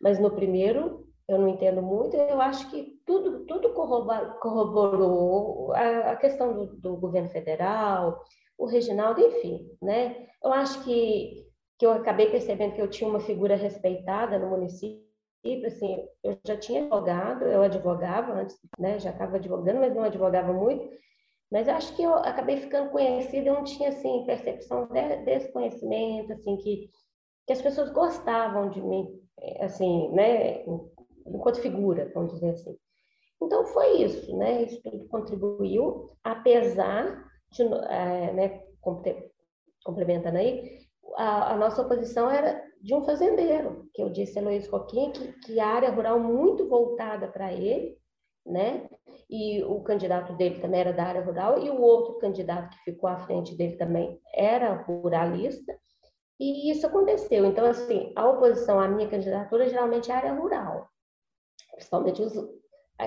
Mas 0.00 0.18
no 0.18 0.30
primeiro, 0.30 1.06
eu 1.28 1.38
não 1.38 1.48
entendo 1.48 1.82
muito. 1.82 2.16
Eu 2.16 2.40
acho 2.40 2.70
que 2.70 3.00
tudo, 3.06 3.44
tudo 3.46 3.72
corroborou 3.72 5.72
a, 5.72 6.16
questão 6.16 6.54
do, 6.54 6.76
do 6.76 6.96
governo 6.96 7.28
federal, 7.30 8.22
o 8.58 8.66
Reginaldo, 8.66 9.20
enfim, 9.20 9.68
né? 9.82 10.26
Eu 10.42 10.52
acho 10.52 10.82
que, 10.84 11.46
que 11.78 11.86
eu 11.86 11.92
acabei 11.92 12.30
percebendo 12.30 12.74
que 12.74 12.80
eu 12.80 12.88
tinha 12.88 13.08
uma 13.08 13.20
figura 13.20 13.56
respeitada 13.56 14.38
no 14.38 14.50
município, 14.50 15.02
assim, 15.66 16.06
eu 16.22 16.38
já 16.46 16.56
tinha 16.56 16.82
advogado, 16.82 17.44
eu 17.44 17.62
advogava 17.62 18.32
antes, 18.32 18.58
né? 18.78 18.98
Já 18.98 19.10
estava 19.10 19.36
advogando, 19.36 19.80
mas 19.80 19.94
não 19.94 20.02
advogava 20.02 20.52
muito. 20.52 20.88
Mas 21.50 21.68
acho 21.68 21.94
que 21.94 22.02
eu 22.02 22.14
acabei 22.14 22.58
ficando 22.58 22.90
conhecida, 22.90 23.48
eu 23.48 23.54
não 23.54 23.64
tinha, 23.64 23.90
assim, 23.90 24.24
percepção 24.26 24.86
de, 24.86 25.16
desse 25.24 25.52
conhecimento, 25.52 26.32
assim, 26.32 26.56
que, 26.56 26.90
que 27.46 27.52
as 27.52 27.62
pessoas 27.62 27.90
gostavam 27.90 28.70
de 28.70 28.82
mim, 28.82 29.23
assim, 29.60 30.10
né? 30.12 30.64
Enquanto 31.26 31.60
figura, 31.60 32.10
vamos 32.14 32.32
dizer 32.34 32.50
assim. 32.50 32.76
Então, 33.42 33.64
foi 33.66 34.02
isso, 34.02 34.36
né? 34.36 34.62
Isso 34.62 34.80
tudo 34.82 35.06
contribuiu, 35.08 36.10
apesar 36.22 37.24
é, 37.88 38.32
né, 38.32 38.62
complementando 39.84 40.38
aí, 40.38 40.78
a, 41.16 41.52
a, 41.52 41.56
nossa 41.56 41.82
oposição 41.82 42.30
era 42.30 42.60
de 42.80 42.94
um 42.94 43.02
fazendeiro, 43.02 43.88
que 43.94 44.02
eu 44.02 44.10
disse 44.10 44.38
a 44.38 44.42
Luiz 44.42 44.66
Coquinha, 44.66 45.12
que, 45.12 45.32
que 45.40 45.60
a 45.60 45.66
área 45.66 45.90
rural 45.90 46.18
muito 46.18 46.68
voltada 46.68 47.28
para 47.28 47.52
ele, 47.52 47.96
né? 48.44 48.88
E 49.30 49.62
o 49.62 49.80
candidato 49.82 50.34
dele 50.34 50.60
também 50.60 50.80
era 50.80 50.92
da 50.92 51.04
área 51.04 51.22
rural, 51.22 51.62
e 51.62 51.70
o 51.70 51.80
outro 51.80 52.18
candidato 52.18 52.70
que 52.70 52.92
ficou 52.92 53.08
à 53.08 53.18
frente 53.20 53.56
dele 53.56 53.76
também 53.76 54.20
era 54.34 54.74
ruralista, 54.82 55.78
e 56.38 56.70
isso 56.70 56.86
aconteceu. 56.86 57.44
Então, 57.44 57.66
assim, 57.66 58.12
a 58.16 58.28
oposição 58.28 58.80
à 58.80 58.88
minha 58.88 59.08
candidatura 59.08 59.68
geralmente 59.68 60.10
é 60.10 60.14
área 60.14 60.32
rural, 60.32 60.88
principalmente 61.72 62.22
os, 62.22 62.34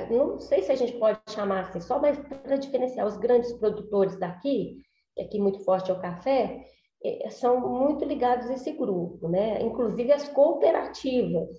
não 0.09 0.39
sei 0.39 0.63
se 0.63 0.71
a 0.71 0.75
gente 0.75 0.97
pode 0.97 1.19
chamar 1.29 1.61
assim, 1.61 1.79
só 1.79 1.99
para 1.99 2.57
diferenciar 2.57 3.07
os 3.07 3.17
grandes 3.17 3.51
produtores 3.53 4.19
daqui, 4.19 4.81
que 5.15 5.21
aqui 5.21 5.39
muito 5.39 5.63
forte 5.63 5.89
é 5.89 5.93
o 5.93 6.01
café, 6.01 6.65
é, 7.03 7.29
são 7.29 7.59
muito 7.59 8.03
ligados 8.03 8.49
a 8.49 8.53
esse 8.53 8.71
grupo, 8.73 9.27
né? 9.29 9.61
Inclusive 9.61 10.11
as 10.11 10.27
cooperativas, 10.29 11.49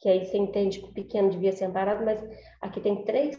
que 0.00 0.08
aí 0.08 0.24
você 0.24 0.36
entende 0.36 0.80
que 0.80 0.86
o 0.86 0.92
pequeno 0.92 1.30
devia 1.30 1.52
ser 1.52 1.66
amparado, 1.66 2.04
mas 2.04 2.22
aqui 2.60 2.80
tem 2.80 3.04
três 3.04 3.36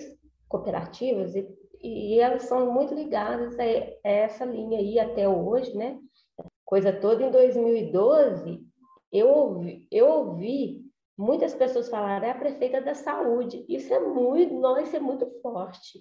cooperativas 0.48 1.36
e, 1.36 1.48
e 1.82 2.20
elas 2.20 2.44
são 2.44 2.72
muito 2.72 2.94
ligadas 2.94 3.58
a, 3.60 3.64
essa 4.04 4.46
linha 4.46 4.80
aí 4.80 5.00
até 5.00 5.28
hoje, 5.28 5.76
né? 5.76 6.00
Coisa 6.70 6.94
toda 6.94 7.24
em 7.24 7.32
2012, 7.32 8.64
eu 9.12 9.28
ouvi, 9.28 9.88
eu 9.90 10.08
ouvi 10.08 10.90
Muitas 11.20 11.54
pessoas 11.54 11.90
falaram, 11.90 12.26
é 12.26 12.32
a 12.32 12.38
prefeita 12.38 12.80
da 12.80 12.96
saúde. 12.96 13.66
Isso 13.68 13.94
é 13.94 14.00
muito, 14.00 14.54
nossa, 14.54 14.96
é 14.96 15.02
muito 15.02 15.30
forte. 15.42 16.00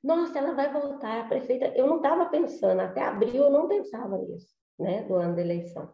Nossa, 0.00 0.38
ela 0.38 0.54
vai 0.54 0.72
voltar, 0.72 1.22
a 1.22 1.24
prefeita. 1.24 1.72
Eu 1.74 1.88
não 1.88 1.96
estava 1.96 2.26
pensando, 2.26 2.78
até 2.78 3.02
abril 3.02 3.42
eu 3.42 3.50
não 3.50 3.66
pensava 3.66 4.16
nisso, 4.18 4.54
né, 4.78 5.02
do 5.02 5.16
ano 5.16 5.34
da 5.34 5.40
eleição. 5.40 5.90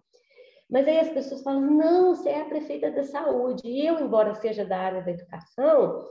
Mas 0.69 0.87
aí 0.87 0.99
as 0.99 1.09
pessoas 1.09 1.43
falam, 1.43 1.63
não, 1.63 2.15
você 2.15 2.29
é 2.29 2.43
a 2.43 2.45
prefeita 2.45 2.91
da 2.91 3.05
saúde. 3.05 3.63
E 3.65 3.87
eu, 3.87 3.99
embora 4.01 4.35
seja 4.35 4.67
da 4.67 4.79
área 4.79 5.03
da 5.03 5.13
educação, 5.13 6.05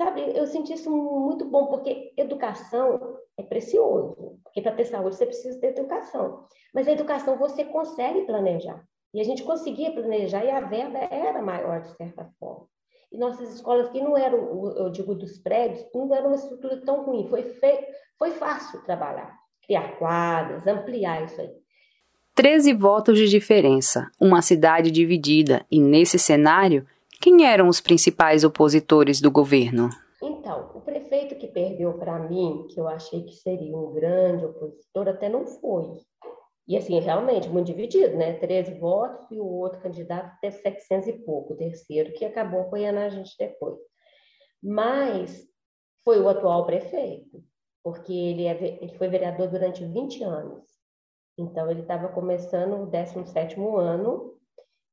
sabe, 0.00 0.32
eu 0.34 0.46
senti 0.46 0.72
isso 0.72 0.90
muito 0.90 1.44
bom, 1.44 1.66
porque 1.66 2.14
educação 2.16 3.18
é 3.36 3.42
precioso. 3.42 4.38
Porque 4.42 4.62
para 4.62 4.72
ter 4.72 4.86
saúde 4.86 5.14
você 5.14 5.26
precisa 5.26 5.60
ter 5.60 5.78
educação. 5.78 6.46
Mas 6.74 6.88
a 6.88 6.92
educação 6.92 7.36
você 7.36 7.64
consegue 7.64 8.22
planejar. 8.22 8.82
E 9.12 9.20
a 9.20 9.24
gente 9.24 9.42
conseguia 9.42 9.92
planejar 9.92 10.42
e 10.42 10.50
a 10.50 10.60
verba 10.60 10.98
era 10.98 11.42
maior, 11.42 11.82
de 11.82 11.94
certa 11.96 12.24
forma. 12.38 12.66
E 13.12 13.18
nossas 13.18 13.54
escolas, 13.56 13.90
que 13.90 14.00
não 14.00 14.16
eram, 14.16 14.72
eu 14.76 14.88
digo, 14.88 15.14
dos 15.14 15.36
prédios, 15.36 15.84
não 15.94 16.14
era 16.14 16.26
uma 16.26 16.36
estrutura 16.36 16.80
tão 16.80 17.04
ruim. 17.04 17.28
Foi, 17.28 17.42
feito, 17.42 17.86
foi 18.18 18.30
fácil 18.30 18.82
trabalhar, 18.84 19.36
criar 19.66 19.98
quadras, 19.98 20.66
ampliar 20.66 21.24
isso 21.24 21.40
aí. 21.40 21.50
13 22.36 22.72
votos 22.72 23.18
de 23.18 23.28
diferença, 23.28 24.08
uma 24.18 24.40
cidade 24.40 24.90
dividida. 24.90 25.66
E 25.70 25.78
nesse 25.78 26.18
cenário, 26.18 26.86
quem 27.20 27.46
eram 27.46 27.68
os 27.68 27.82
principais 27.82 28.44
opositores 28.44 29.20
do 29.20 29.30
governo? 29.30 29.90
Então, 30.22 30.70
o 30.74 30.80
prefeito 30.80 31.36
que 31.36 31.46
perdeu 31.46 31.92
para 31.98 32.18
mim, 32.18 32.66
que 32.70 32.80
eu 32.80 32.88
achei 32.88 33.24
que 33.24 33.34
seria 33.34 33.76
um 33.76 33.92
grande 33.92 34.46
opositor, 34.46 35.06
até 35.06 35.28
não 35.28 35.46
foi. 35.46 35.98
E 36.66 36.76
assim, 36.78 36.98
realmente, 36.98 37.48
muito 37.48 37.66
dividido, 37.66 38.16
né? 38.16 38.34
13 38.34 38.78
votos 38.78 39.30
e 39.30 39.38
o 39.38 39.44
outro 39.44 39.80
candidato 39.80 40.34
teve 40.40 40.56
700 40.56 41.08
e 41.08 41.12
pouco, 41.24 41.52
o 41.52 41.56
terceiro, 41.56 42.12
que 42.14 42.24
acabou 42.24 42.62
apoiando 42.62 43.00
a 43.00 43.08
gente 43.10 43.36
depois. 43.38 43.78
Mas 44.62 45.46
foi 46.02 46.20
o 46.20 46.28
atual 46.28 46.64
prefeito, 46.64 47.44
porque 47.84 48.12
ele, 48.12 48.46
é, 48.46 48.78
ele 48.80 48.96
foi 48.96 49.08
vereador 49.08 49.48
durante 49.48 49.84
20 49.84 50.22
anos. 50.22 50.64
Então, 51.36 51.70
ele 51.70 51.82
estava 51.82 52.08
começando 52.08 52.82
o 52.82 52.86
17 52.86 53.56
ano, 53.60 54.38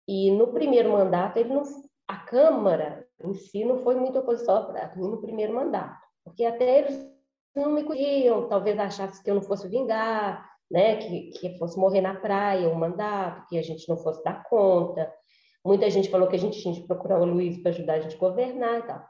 e 0.07 0.31
no 0.31 0.47
primeiro 0.47 0.91
mandato, 0.91 1.37
ele 1.37 1.53
não, 1.53 1.63
a 2.07 2.17
Câmara 2.17 3.05
em 3.23 3.33
si 3.33 3.65
não 3.65 3.79
foi 3.79 3.95
muito 3.95 4.19
oposição 4.19 4.65
para 4.67 4.95
mim 4.95 5.09
no 5.09 5.21
primeiro 5.21 5.53
mandato, 5.53 5.99
porque 6.23 6.45
até 6.45 6.79
eles 6.79 7.05
não 7.55 7.71
me 7.71 7.83
conheciam, 7.83 8.47
talvez 8.47 8.77
achassem 8.79 9.23
que 9.23 9.29
eu 9.29 9.35
não 9.35 9.41
fosse 9.41 9.67
vingar, 9.67 10.47
né, 10.69 10.97
que, 10.97 11.31
que 11.31 11.57
fosse 11.57 11.77
morrer 11.77 12.01
na 12.01 12.15
praia, 12.15 12.69
um 12.69 12.75
mandato, 12.75 13.47
que 13.47 13.57
a 13.57 13.61
gente 13.61 13.87
não 13.89 13.97
fosse 13.97 14.23
dar 14.23 14.43
conta. 14.43 15.11
Muita 15.65 15.89
gente 15.89 16.09
falou 16.09 16.27
que 16.27 16.35
a 16.35 16.39
gente 16.39 16.61
tinha 16.61 16.73
que 16.73 16.87
procurar 16.87 17.19
o 17.19 17.25
Luiz 17.25 17.61
para 17.61 17.71
ajudar 17.71 17.93
a 17.95 17.99
gente 17.99 18.15
a 18.15 18.19
governar 18.19 18.79
e 18.79 18.83
tal. 18.83 19.05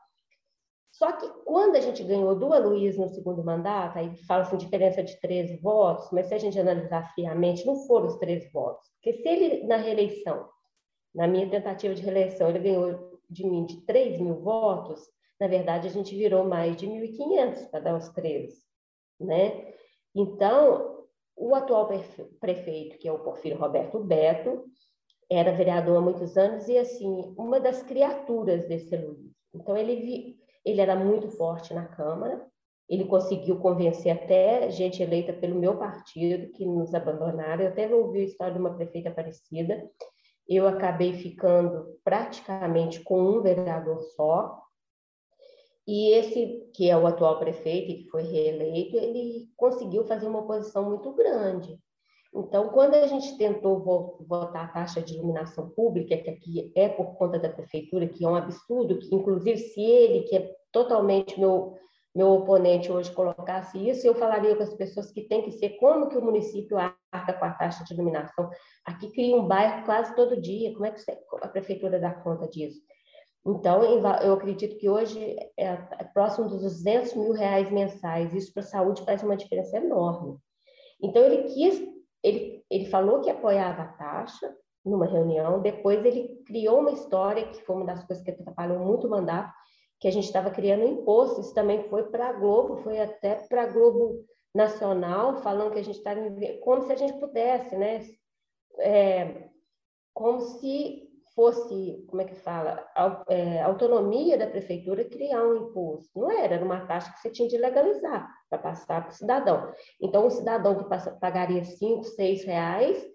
Só 0.91 1.11
que 1.11 1.27
quando 1.45 1.75
a 1.75 1.79
gente 1.79 2.03
ganhou 2.03 2.33
do 2.33 2.47
Luiz 2.47 2.97
no 2.97 3.07
segundo 3.09 3.43
mandato, 3.43 3.99
aí 3.99 4.15
fala 4.25 4.43
assim, 4.43 4.57
diferença 4.57 5.03
de 5.03 5.19
13 5.19 5.57
votos, 5.57 6.09
mas 6.11 6.27
se 6.27 6.33
a 6.33 6.39
gente 6.39 6.59
analisar 6.59 7.13
friamente, 7.13 7.65
não 7.65 7.85
foram 7.85 8.07
os 8.07 8.17
13 8.17 8.49
votos. 8.49 8.87
Porque 8.95 9.21
se 9.21 9.27
ele, 9.27 9.67
na 9.67 9.77
reeleição, 9.77 10.47
na 11.17 11.27
minha 11.27 11.49
tentativa 11.49 11.95
de 11.95 12.03
reeleição, 12.03 12.47
ele 12.47 12.59
ganhou 12.59 13.19
de 13.27 13.43
mim 13.43 13.65
de 13.65 13.81
3 13.81 14.21
mil 14.21 14.35
votos, 14.35 15.01
na 15.39 15.47
verdade, 15.47 15.87
a 15.87 15.91
gente 15.91 16.15
virou 16.15 16.43
mais 16.45 16.77
de 16.77 16.87
1.500 16.87 17.69
para 17.71 17.79
dar 17.79 17.97
os 17.97 18.07
13. 18.09 18.55
né? 19.19 19.73
Então, 20.15 21.05
o 21.35 21.55
atual 21.55 21.89
prefeito, 22.39 22.99
que 22.99 23.07
é 23.07 23.11
o 23.11 23.19
Porfírio 23.19 23.57
Roberto 23.57 23.99
Beto, 23.99 24.65
era 25.29 25.51
vereador 25.51 25.97
há 25.97 26.01
muitos 26.01 26.37
anos 26.37 26.67
e, 26.67 26.77
assim, 26.77 27.33
uma 27.35 27.59
das 27.59 27.81
criaturas 27.81 28.67
desse 28.67 28.95
Luiz. 28.95 29.35
Então, 29.53 29.75
ele, 29.75 30.37
ele 30.63 30.81
era 30.81 30.95
muito 30.95 31.29
forte 31.31 31.73
na 31.73 31.85
Câmara, 31.85 32.45
ele 32.87 33.05
conseguiu 33.05 33.59
convencer 33.59 34.11
até 34.11 34.69
gente 34.69 35.01
eleita 35.01 35.33
pelo 35.33 35.59
meu 35.59 35.77
partido 35.77 36.51
que 36.53 36.63
nos 36.63 36.93
abandonaram. 36.93 37.63
Eu 37.63 37.69
até 37.69 37.93
ouvi 37.93 38.19
a 38.19 38.23
história 38.23 38.53
de 38.53 38.59
uma 38.59 38.75
prefeita 38.75 39.11
parecida. 39.11 39.83
Eu 40.47 40.67
acabei 40.67 41.13
ficando 41.13 41.99
praticamente 42.03 43.01
com 43.01 43.21
um 43.21 43.41
vereador 43.41 44.01
só. 44.15 44.61
E 45.85 46.11
esse, 46.11 46.69
que 46.73 46.89
é 46.89 46.97
o 46.97 47.07
atual 47.07 47.39
prefeito, 47.39 48.03
que 48.03 48.09
foi 48.09 48.23
reeleito, 48.23 48.97
ele 48.97 49.49
conseguiu 49.55 50.03
fazer 50.05 50.27
uma 50.27 50.39
oposição 50.39 50.89
muito 50.89 51.13
grande. 51.13 51.79
Então, 52.33 52.69
quando 52.69 52.95
a 52.95 53.07
gente 53.07 53.37
tentou 53.37 54.17
votar 54.27 54.65
a 54.65 54.67
taxa 54.67 55.01
de 55.01 55.15
iluminação 55.15 55.69
pública, 55.69 56.17
que 56.17 56.29
aqui 56.29 56.71
é 56.75 56.89
por 56.89 57.15
conta 57.15 57.39
da 57.39 57.49
prefeitura, 57.49 58.07
que 58.07 58.23
é 58.23 58.27
um 58.27 58.35
absurdo, 58.35 58.99
que 58.99 59.13
inclusive 59.15 59.57
se 59.57 59.81
ele, 59.81 60.23
que 60.23 60.35
é 60.35 60.55
totalmente 60.71 61.39
meu 61.39 61.75
meu 62.17 62.29
oponente 62.29 62.91
hoje 62.91 63.11
colocasse 63.11 63.77
isso, 63.77 64.07
eu 64.07 64.15
falaria 64.15 64.55
com 64.55 64.63
as 64.63 64.73
pessoas 64.73 65.11
que 65.11 65.21
tem 65.21 65.43
que 65.43 65.51
ser 65.51 65.77
como 65.77 66.09
que 66.09 66.17
o 66.17 66.25
município 66.25 66.75
com 67.11 67.45
a 67.45 67.51
taxa 67.51 67.83
de 67.83 67.93
iluminação. 67.93 68.49
Aqui 68.85 69.11
cria 69.11 69.35
um 69.35 69.47
bairro 69.47 69.85
quase 69.85 70.15
todo 70.15 70.39
dia, 70.39 70.73
como 70.73 70.85
é 70.85 70.91
que 70.91 71.01
a 71.41 71.47
prefeitura 71.47 71.99
dá 71.99 72.11
conta 72.11 72.47
disso? 72.47 72.81
Então, 73.45 73.81
eu 74.21 74.33
acredito 74.33 74.77
que 74.77 74.89
hoje 74.89 75.37
é 75.55 75.75
próximo 76.13 76.49
dos 76.49 76.61
200 76.61 77.13
mil 77.13 77.31
reais 77.31 77.71
mensais. 77.71 78.33
Isso 78.33 78.53
para 78.53 78.61
a 78.61 78.65
saúde 78.65 79.05
faz 79.05 79.23
uma 79.23 79.37
diferença 79.37 79.77
enorme. 79.77 80.37
Então, 81.01 81.23
ele 81.23 81.43
quis, 81.43 81.81
ele, 82.21 82.63
ele 82.69 82.85
falou 82.87 83.21
que 83.21 83.29
apoiava 83.29 83.83
a 83.83 83.93
taxa 83.93 84.53
numa 84.83 85.05
reunião, 85.05 85.61
depois 85.61 86.03
ele 86.05 86.41
criou 86.45 86.79
uma 86.79 86.91
história, 86.91 87.47
que 87.47 87.61
foi 87.61 87.75
uma 87.75 87.85
das 87.85 88.03
coisas 88.03 88.23
que 88.23 88.31
atrapalhou 88.31 88.79
muito 88.79 89.07
o 89.07 89.09
mandato, 89.09 89.51
que 89.99 90.07
a 90.07 90.11
gente 90.11 90.25
estava 90.25 90.49
criando 90.49 90.85
imposto, 90.85 91.41
isso 91.41 91.53
também 91.53 91.83
foi 91.89 92.03
para 92.03 92.29
a 92.29 92.33
Globo, 92.33 92.77
foi 92.77 92.99
até 92.99 93.35
para 93.35 93.63
a 93.63 93.67
Globo 93.67 94.25
Nacional, 94.57 95.37
falando 95.37 95.71
que 95.71 95.79
a 95.79 95.83
gente 95.83 95.97
estava 95.97 96.19
como 96.61 96.81
se 96.81 96.91
a 96.91 96.95
gente 96.95 97.19
pudesse, 97.19 97.75
né? 97.75 98.05
É, 98.79 99.49
como 100.13 100.41
se 100.41 101.07
fosse, 101.35 102.03
como 102.07 102.23
é 102.23 102.25
que 102.25 102.33
fala, 102.33 102.83
é, 103.29 103.61
autonomia 103.61 104.35
da 104.35 104.47
prefeitura 104.47 105.05
criar 105.05 105.43
um 105.43 105.67
imposto. 105.67 106.19
Não 106.19 106.31
era, 106.31 106.55
era 106.55 106.65
uma 106.65 106.87
taxa 106.87 107.13
que 107.13 107.19
você 107.19 107.29
tinha 107.29 107.47
de 107.47 107.57
legalizar 107.59 108.27
para 108.49 108.57
passar 108.57 109.03
para 109.03 109.11
o 109.11 109.15
cidadão. 109.15 109.71
Então, 110.01 110.25
o 110.25 110.31
cidadão 110.31 110.75
que 110.75 110.89
passa, 110.89 111.11
pagaria 111.11 111.63
cinco, 111.63 112.03
seis 112.03 112.43
reais, 112.43 113.05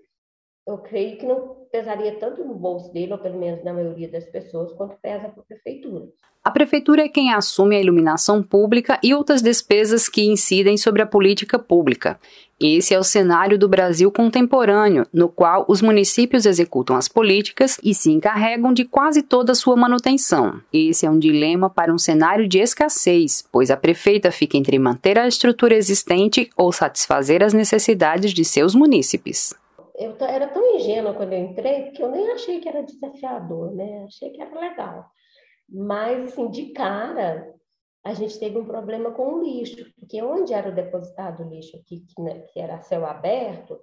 eu 0.65 0.79
creio 0.79 1.19
que 1.19 1.27
não 1.27 1.62
pesaria 1.73 2.15
tanto 2.21 2.45
no 2.45 2.55
bolso 2.55 2.93
dele, 2.93 3.13
ou 3.13 3.19
pelo 3.19 3.39
menos 3.39 3.65
na 3.65 3.73
maioria 3.73 4.07
das 4.07 4.25
pessoas, 4.27 4.71
quanto 4.75 4.95
pesa 5.01 5.31
para 5.31 5.41
a 5.41 5.47
prefeitura. 5.47 6.05
A 6.45 6.51
prefeitura 6.51 7.03
é 7.03 7.09
quem 7.09 7.33
assume 7.33 7.77
a 7.77 7.81
iluminação 7.81 8.43
pública 8.43 8.99
e 9.03 9.15
outras 9.15 9.41
despesas 9.41 10.09
que 10.09 10.23
incidem 10.25 10.77
sobre 10.77 11.01
a 11.01 11.07
política 11.07 11.59
pública. 11.59 12.19
Esse 12.61 12.93
é 12.93 12.99
o 12.99 13.05
cenário 13.05 13.59
do 13.59 13.69
Brasil 13.69 14.11
contemporâneo, 14.11 15.07
no 15.13 15.29
qual 15.29 15.65
os 15.69 15.81
municípios 15.81 16.45
executam 16.45 16.97
as 16.97 17.09
políticas 17.09 17.79
e 17.83 17.95
se 17.95 18.11
encarregam 18.11 18.73
de 18.73 18.85
quase 18.85 19.23
toda 19.23 19.53
a 19.53 19.55
sua 19.55 19.77
manutenção. 19.77 20.61
Esse 20.73 21.07
é 21.07 21.11
um 21.11 21.19
dilema 21.19 21.71
para 21.71 21.93
um 21.93 21.99
cenário 21.99 22.47
de 22.47 22.59
escassez, 22.59 23.45
pois 23.51 23.71
a 23.71 23.77
prefeita 23.77 24.31
fica 24.31 24.57
entre 24.57 24.79
manter 24.79 25.19
a 25.19 25.27
estrutura 25.27 25.75
existente 25.75 26.51
ou 26.57 26.73
satisfazer 26.73 27.43
as 27.43 27.55
necessidades 27.55 28.33
de 28.33 28.45
seus 28.45 28.75
munícipes 28.75 29.55
eu 29.95 30.17
era 30.21 30.49
tão 30.49 30.77
ingênua 30.77 31.15
quando 31.15 31.33
eu 31.33 31.39
entrei 31.39 31.91
que 31.91 32.03
eu 32.03 32.11
nem 32.11 32.31
achei 32.31 32.61
que 32.61 32.69
era 32.69 32.83
desafiador, 32.83 33.75
né? 33.75 34.05
Achei 34.05 34.31
que 34.31 34.41
era 34.41 34.59
legal. 34.59 35.11
Mas, 35.69 36.33
assim, 36.33 36.51
de 36.51 36.73
cara, 36.73 37.55
a 38.05 38.15
gente 38.15 38.39
teve 38.39 38.59
um 38.59 38.65
problema 38.65 39.13
com 39.13 39.35
o 39.35 39.43
lixo, 39.43 39.93
porque 39.99 40.23
onde 40.23 40.53
era 40.53 40.71
depositado 40.71 41.45
o 41.45 41.49
lixo, 41.49 41.83
que, 41.87 42.01
que, 42.01 42.21
né, 42.21 42.41
que 42.53 42.61
era 42.61 42.81
céu 42.81 43.07
aberto, 43.07 43.79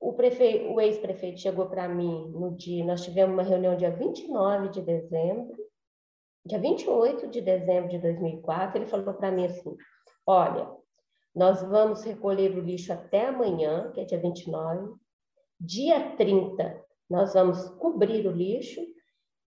o, 0.00 0.10
o 0.10 0.80
ex-prefeito 0.80 1.40
chegou 1.40 1.66
para 1.66 1.88
mim 1.88 2.30
no 2.30 2.54
dia, 2.56 2.84
nós 2.84 3.02
tivemos 3.02 3.34
uma 3.34 3.42
reunião 3.42 3.76
dia 3.76 3.90
29 3.90 4.68
de 4.68 4.82
dezembro, 4.82 5.56
dia 6.44 6.58
28 6.58 7.28
de 7.28 7.40
dezembro 7.40 7.90
de 7.90 7.98
2004, 7.98 8.78
ele 8.78 8.86
falou 8.86 9.14
para 9.14 9.30
mim 9.30 9.46
assim, 9.46 9.76
olha, 10.26 10.70
nós 11.34 11.62
vamos 11.62 12.02
recolher 12.04 12.56
o 12.56 12.60
lixo 12.60 12.92
até 12.92 13.26
amanhã, 13.26 13.90
que 13.92 14.00
é 14.00 14.04
dia 14.04 14.18
29. 14.18 14.94
Dia 15.60 16.14
30, 16.16 16.80
nós 17.10 17.34
vamos 17.34 17.68
cobrir 17.78 18.26
o 18.26 18.30
lixo. 18.30 18.80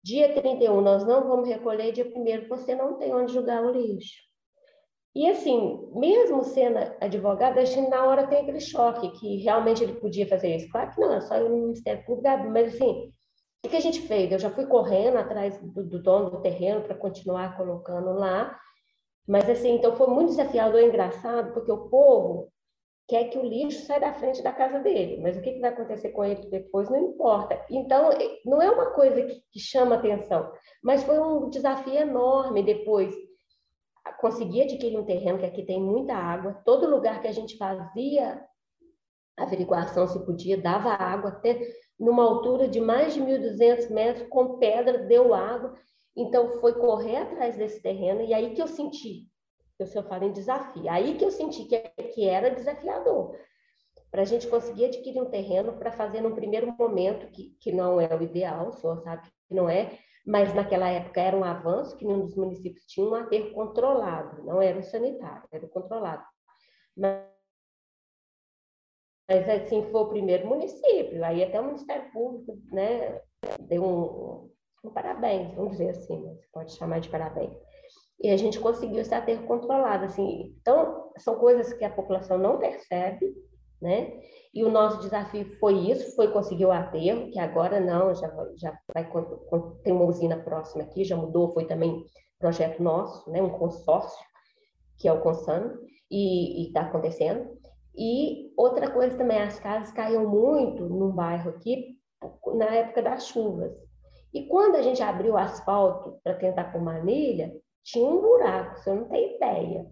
Dia 0.02 0.32
31, 0.32 0.80
nós 0.80 1.04
não 1.06 1.28
vamos 1.28 1.48
recolher. 1.48 1.92
Dia 1.92 2.06
1 2.06 2.48
você 2.48 2.74
não 2.74 2.98
tem 2.98 3.14
onde 3.14 3.32
jogar 3.32 3.64
o 3.64 3.70
lixo. 3.70 4.22
E 5.14 5.28
assim, 5.28 5.90
mesmo 5.94 6.42
sendo 6.42 6.78
advogado, 7.00 7.58
a 7.58 7.64
gente 7.64 7.90
na 7.90 8.06
hora 8.06 8.26
tem 8.26 8.38
aquele 8.38 8.60
choque 8.60 9.10
que 9.18 9.36
realmente 9.36 9.82
ele 9.82 9.94
podia 9.94 10.26
fazer 10.26 10.56
isso. 10.56 10.70
Claro 10.70 10.90
que 10.90 11.00
não, 11.00 11.12
é 11.12 11.20
só 11.20 11.38
no 11.38 11.66
Ministério 11.66 12.02
Público, 12.04 12.50
mas 12.50 12.74
assim, 12.74 13.12
o 13.64 13.68
que 13.68 13.76
a 13.76 13.80
gente 13.80 14.00
fez? 14.02 14.32
Eu 14.32 14.38
já 14.38 14.50
fui 14.50 14.66
correndo 14.66 15.18
atrás 15.18 15.58
do, 15.60 15.84
do 15.84 16.02
dono 16.02 16.30
do 16.30 16.40
terreno 16.40 16.80
para 16.82 16.94
continuar 16.94 17.56
colocando 17.56 18.12
lá. 18.12 18.58
Mas 19.26 19.48
assim, 19.48 19.76
então 19.76 19.94
foi 19.94 20.08
muito 20.08 20.30
desafiador 20.30 20.80
e 20.80 20.86
engraçado, 20.86 21.52
porque 21.52 21.70
o 21.70 21.88
povo 21.88 22.52
quer 23.08 23.24
que 23.24 23.38
o 23.38 23.42
lixo 23.42 23.84
saia 23.84 24.00
da 24.00 24.14
frente 24.14 24.42
da 24.42 24.52
casa 24.52 24.78
dele, 24.78 25.20
mas 25.20 25.36
o 25.36 25.42
que, 25.42 25.58
vai 25.58 25.70
acontecer 25.70 26.10
com 26.10 26.24
ele 26.24 26.48
depois 26.48 26.88
não 26.88 26.98
importa. 26.98 27.64
Então, 27.70 28.10
não 28.44 28.62
é 28.62 28.70
uma 28.70 28.92
coisa 28.92 29.22
que, 29.22 29.42
que 29.52 29.60
chama 29.60 29.96
atenção, 29.96 30.50
mas 30.82 31.02
foi 31.02 31.18
um 31.18 31.50
desafio 31.50 31.94
enorme 31.94 32.62
depois 32.62 33.14
conseguir 34.18 34.62
adquirir 34.62 34.98
um 34.98 35.04
terreno, 35.04 35.38
que 35.38 35.46
aqui 35.46 35.64
tem 35.64 35.80
muita 35.80 36.14
água, 36.14 36.60
todo 36.64 36.90
lugar 36.90 37.20
que 37.20 37.28
a 37.28 37.32
gente 37.32 37.56
fazia 37.56 38.42
averiguação 39.36 40.06
se 40.06 40.24
podia, 40.24 40.60
dava 40.60 40.90
água, 40.90 41.30
até 41.30 41.60
numa 41.98 42.22
altura 42.22 42.68
de 42.68 42.80
mais 42.80 43.14
de 43.14 43.20
1.200 43.20 43.90
metros, 43.90 44.28
com 44.28 44.58
pedra, 44.58 44.98
deu 44.98 45.34
água, 45.34 45.74
então, 46.16 46.60
foi 46.60 46.74
correr 46.74 47.16
atrás 47.16 47.56
desse 47.56 47.80
terreno, 47.80 48.22
e 48.22 48.34
aí 48.34 48.54
que 48.54 48.60
eu 48.60 48.68
senti, 48.68 49.26
que 49.76 49.84
o 49.84 49.86
senhor 49.86 50.04
fala 50.04 50.26
em 50.26 50.32
desafio, 50.32 50.88
aí 50.90 51.16
que 51.16 51.24
eu 51.24 51.30
senti 51.30 51.64
que, 51.64 51.78
que 51.78 52.28
era 52.28 52.50
desafiador, 52.50 53.36
para 54.10 54.22
a 54.22 54.26
gente 54.26 54.46
conseguir 54.46 54.86
adquirir 54.86 55.22
um 55.22 55.30
terreno 55.30 55.72
para 55.78 55.90
fazer 55.90 56.20
num 56.20 56.34
primeiro 56.34 56.70
momento, 56.78 57.30
que, 57.30 57.56
que 57.58 57.72
não 57.72 57.98
é 57.98 58.14
o 58.14 58.22
ideal, 58.22 58.68
o 58.68 58.72
senhor 58.72 59.02
sabe 59.02 59.26
que 59.48 59.54
não 59.54 59.70
é, 59.70 59.98
mas 60.24 60.54
naquela 60.54 60.88
época 60.88 61.20
era 61.20 61.36
um 61.36 61.42
avanço, 61.42 61.96
que 61.96 62.04
nenhum 62.04 62.20
dos 62.20 62.36
municípios 62.36 62.84
tinha 62.84 63.06
um 63.06 63.14
aterro 63.14 63.52
controlado, 63.52 64.44
não 64.44 64.60
era 64.60 64.78
o 64.78 64.82
sanitário, 64.82 65.48
era 65.50 65.64
o 65.64 65.70
controlado. 65.70 66.22
Mas, 66.94 67.26
mas 69.28 69.48
assim, 69.48 69.82
foi 69.90 70.00
o 70.00 70.08
primeiro 70.08 70.46
município, 70.46 71.24
aí 71.24 71.42
até 71.42 71.58
o 71.58 71.64
Ministério 71.64 72.12
Público, 72.12 72.58
né, 72.70 73.18
deu 73.60 73.82
um, 73.82 74.51
um 74.84 74.90
parabéns, 74.90 75.54
vamos 75.54 75.72
dizer 75.72 75.90
assim, 75.90 76.20
né? 76.20 76.34
você 76.34 76.46
pode 76.52 76.72
chamar 76.72 77.00
de 77.00 77.08
parabéns. 77.08 77.56
E 78.20 78.30
a 78.30 78.36
gente 78.36 78.60
conseguiu 78.60 79.00
esse 79.00 79.14
aterro 79.14 79.46
controlado, 79.46 80.04
assim. 80.04 80.54
Então, 80.60 81.10
são 81.18 81.36
coisas 81.36 81.72
que 81.72 81.84
a 81.84 81.90
população 81.90 82.38
não 82.38 82.58
percebe, 82.58 83.34
né? 83.80 84.12
E 84.54 84.62
o 84.62 84.70
nosso 84.70 85.00
desafio 85.00 85.58
foi 85.58 85.74
isso, 85.90 86.14
foi 86.14 86.30
conseguir 86.30 86.66
o 86.66 86.72
aterro, 86.72 87.30
que 87.30 87.38
agora 87.38 87.80
não, 87.80 88.14
já, 88.14 88.28
já 88.56 88.78
vai, 88.94 89.10
tem 89.82 89.92
uma 89.92 90.04
usina 90.04 90.36
próxima 90.36 90.84
aqui, 90.84 91.04
já 91.04 91.16
mudou, 91.16 91.52
foi 91.52 91.64
também 91.64 92.04
projeto 92.38 92.82
nosso, 92.82 93.28
né? 93.30 93.42
Um 93.42 93.50
consórcio, 93.50 94.24
que 94.98 95.08
é 95.08 95.12
o 95.12 95.20
Consan, 95.20 95.76
e 96.10 96.66
está 96.66 96.82
acontecendo. 96.82 97.58
E 97.96 98.52
outra 98.56 98.90
coisa 98.90 99.16
também, 99.16 99.40
as 99.40 99.58
casas 99.58 99.92
caíam 99.92 100.28
muito 100.28 100.88
num 100.88 101.10
bairro 101.10 101.50
aqui 101.50 101.98
na 102.54 102.66
época 102.66 103.02
das 103.02 103.26
chuvas. 103.26 103.72
E 104.32 104.46
quando 104.46 104.76
a 104.76 104.82
gente 104.82 105.02
abriu 105.02 105.34
o 105.34 105.38
asfalto 105.38 106.18
para 106.24 106.34
tentar 106.34 106.72
com 106.72 106.78
manilha, 106.78 107.54
tinha 107.84 108.08
um 108.08 108.20
buraco, 108.20 108.78
você 108.78 108.94
não 108.94 109.04
tem 109.04 109.36
ideia 109.36 109.90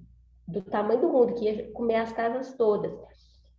do 0.49 0.63
tamanho 0.63 1.01
do 1.01 1.09
mundo, 1.09 1.35
que 1.35 1.45
ia 1.45 1.71
comer 1.73 1.97
as 1.97 2.13
casas 2.13 2.55
todas. 2.57 2.93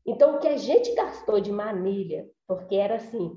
Então, 0.06 0.36
o 0.36 0.40
que 0.40 0.48
a 0.48 0.58
gente 0.58 0.94
gastou 0.96 1.40
de 1.40 1.52
manilha, 1.52 2.28
porque 2.48 2.76
era 2.76 2.96
assim, 2.96 3.32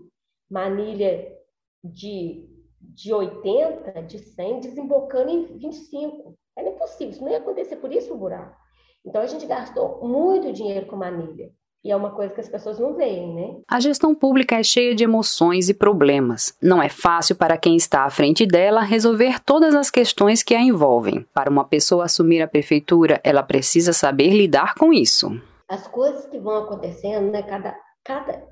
manilha 0.51 1.37
de, 1.83 2.49
de 2.81 3.13
80, 3.13 4.03
de 4.03 4.19
100, 4.19 4.61
desembocando 4.61 5.31
em 5.31 5.59
25. 5.59 6.35
Era 6.57 6.71
impossível, 6.71 7.11
isso 7.11 7.23
não 7.23 7.31
ia 7.31 7.39
acontecer, 7.39 7.77
por 7.77 7.93
isso 7.93 8.15
o 8.15 8.19
buraco. 8.19 8.57
Então, 9.05 9.21
a 9.21 9.27
gente 9.27 9.47
gastou 9.47 10.03
muito 10.03 10.53
dinheiro 10.53 10.87
com 10.87 10.97
manilha. 10.97 11.53
E 11.85 11.91
é 11.91 11.97
uma 11.97 12.13
coisa 12.13 12.33
que 12.33 12.41
as 12.41 12.49
pessoas 12.49 12.79
não 12.79 12.95
veem, 12.95 13.35
né? 13.35 13.61
A 13.69 13.79
gestão 13.79 14.15
pública 14.15 14.57
é 14.57 14.63
cheia 14.63 14.95
de 14.95 15.05
emoções 15.05 15.69
e 15.69 15.75
problemas. 15.75 16.57
Não 16.63 16.83
é 16.83 16.89
fácil 16.89 17.37
para 17.37 17.59
quem 17.59 17.77
está 17.77 18.05
à 18.05 18.11
frente 18.11 18.47
dela 18.47 18.81
resolver 18.81 19.39
todas 19.41 19.75
as 19.75 19.91
questões 19.91 20.43
que 20.43 20.55
a 20.55 20.63
envolvem. 20.63 21.27
Para 21.35 21.51
uma 21.51 21.65
pessoa 21.65 22.07
assumir 22.07 22.41
a 22.41 22.49
prefeitura, 22.49 23.21
ela 23.23 23.43
precisa 23.43 23.93
saber 23.93 24.31
lidar 24.31 24.75
com 24.77 24.95
isso. 24.95 25.39
As 25.69 25.87
coisas 25.87 26.27
que 26.27 26.39
vão 26.39 26.65
acontecendo, 26.65 27.31
né? 27.31 27.43
Cada, 27.43 27.77
cada, 28.03 28.43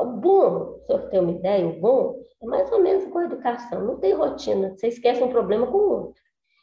o 0.00 0.12
bom, 0.12 0.78
se 0.86 0.92
eu 0.92 1.10
ter 1.10 1.18
uma 1.18 1.32
ideia, 1.32 1.66
o 1.66 1.80
bom 1.80 2.14
é 2.40 2.46
mais 2.46 2.70
ou 2.70 2.80
menos 2.80 3.04
com 3.06 3.18
a 3.18 3.24
educação. 3.24 3.84
Não 3.84 3.98
tem 3.98 4.14
rotina. 4.14 4.72
Você 4.76 4.86
esquece 4.86 5.20
um 5.20 5.30
problema 5.30 5.66
com 5.66 5.78
o 5.78 5.90
outro. 5.90 6.22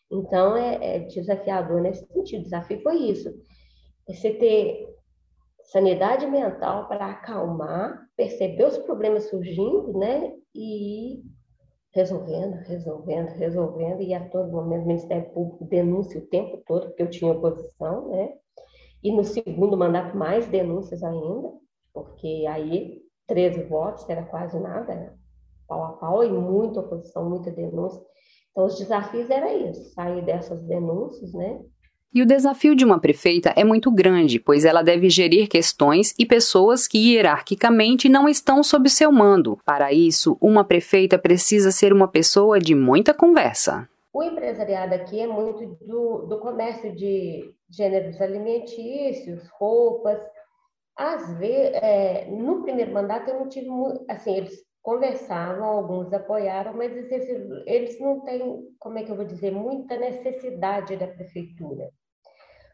Então 0.09 0.55
é, 0.55 0.95
é 0.95 0.99
desafiador 0.99 1.81
nesse 1.81 2.05
sentido. 2.07 2.39
O 2.39 2.43
desafio 2.43 2.81
foi 2.81 2.95
isso. 2.99 3.27
É 4.07 4.13
você 4.13 4.31
ter 4.31 4.94
sanidade 5.65 6.25
mental 6.27 6.87
para 6.87 7.07
acalmar, 7.07 8.07
perceber 8.15 8.65
os 8.65 8.77
problemas 8.79 9.29
surgindo, 9.29 9.97
né? 9.97 10.33
E 10.53 11.23
resolvendo, 11.93 12.55
resolvendo, 12.67 13.29
resolvendo, 13.29 14.01
e 14.01 14.13
a 14.13 14.29
todo 14.29 14.51
momento 14.51 14.83
o 14.83 14.87
Ministério 14.87 15.31
Público 15.31 15.65
denúncia 15.65 16.19
o 16.19 16.27
tempo 16.27 16.61
todo, 16.65 16.87
porque 16.87 17.03
eu 17.03 17.09
tinha 17.09 17.31
oposição, 17.31 18.09
né? 18.09 18.33
E 19.01 19.11
no 19.11 19.23
segundo 19.23 19.77
mandato, 19.77 20.17
mais 20.17 20.45
denúncias 20.47 21.01
ainda, 21.03 21.53
porque 21.93 22.45
aí 22.49 23.01
13 23.27 23.63
votos 23.63 24.07
era 24.09 24.23
quase 24.23 24.59
nada, 24.59 25.17
pau 25.67 25.83
a 25.83 25.93
pau, 25.93 26.23
e 26.23 26.29
muita 26.29 26.81
oposição, 26.81 27.29
muita 27.29 27.49
denúncia. 27.51 28.01
Então, 28.51 28.65
os 28.65 28.77
desafios 28.77 29.29
era 29.29 29.53
isso, 29.53 29.93
sair 29.93 30.23
dessas 30.23 30.61
denúncias, 30.63 31.33
né? 31.33 31.63
E 32.13 32.21
o 32.21 32.25
desafio 32.25 32.75
de 32.75 32.85
uma 32.85 32.99
prefeita 32.99 33.53
é 33.57 33.63
muito 33.63 33.91
grande, 33.91 34.39
pois 34.39 34.63
ela 34.63 34.81
deve 34.81 35.09
gerir 35.09 35.49
questões 35.49 36.15
e 36.17 36.25
pessoas 36.25 36.87
que 36.87 36.97
hierarquicamente 36.97 38.07
não 38.07 38.29
estão 38.29 38.63
sob 38.63 38.89
seu 38.89 39.11
mando. 39.11 39.59
Para 39.65 39.91
isso, 39.91 40.37
uma 40.39 40.63
prefeita 40.63 41.17
precisa 41.17 41.71
ser 41.71 41.91
uma 41.91 42.07
pessoa 42.07 42.57
de 42.59 42.73
muita 42.73 43.13
conversa. 43.13 43.89
O 44.13 44.23
empresariado 44.23 44.95
aqui 44.95 45.19
é 45.19 45.27
muito 45.27 45.77
do, 45.85 46.25
do 46.25 46.39
comércio 46.39 46.95
de 46.95 47.53
gêneros 47.69 48.21
alimentícios, 48.21 49.45
roupas. 49.59 50.23
Às 50.97 51.37
vezes, 51.37 51.73
é, 51.81 52.25
no 52.31 52.63
primeiro 52.63 52.93
mandato 52.93 53.29
eu 53.29 53.39
não 53.41 53.49
tive 53.49 53.67
muito, 53.67 54.05
assim, 54.09 54.37
eles 54.37 54.63
conversavam, 54.85 55.65
alguns 55.65 56.13
apoiaram, 56.13 56.75
mas 56.75 56.95
eles 57.65 57.99
não 57.99 58.21
têm, 58.21 58.71
como 58.79 58.99
é 58.99 59.03
que 59.03 59.11
eu 59.11 59.15
vou 59.15 59.25
dizer, 59.25 59.49
muita 59.51 59.97
necessidade 59.97 60.95
da 60.95 61.07
prefeitura. 61.07 61.89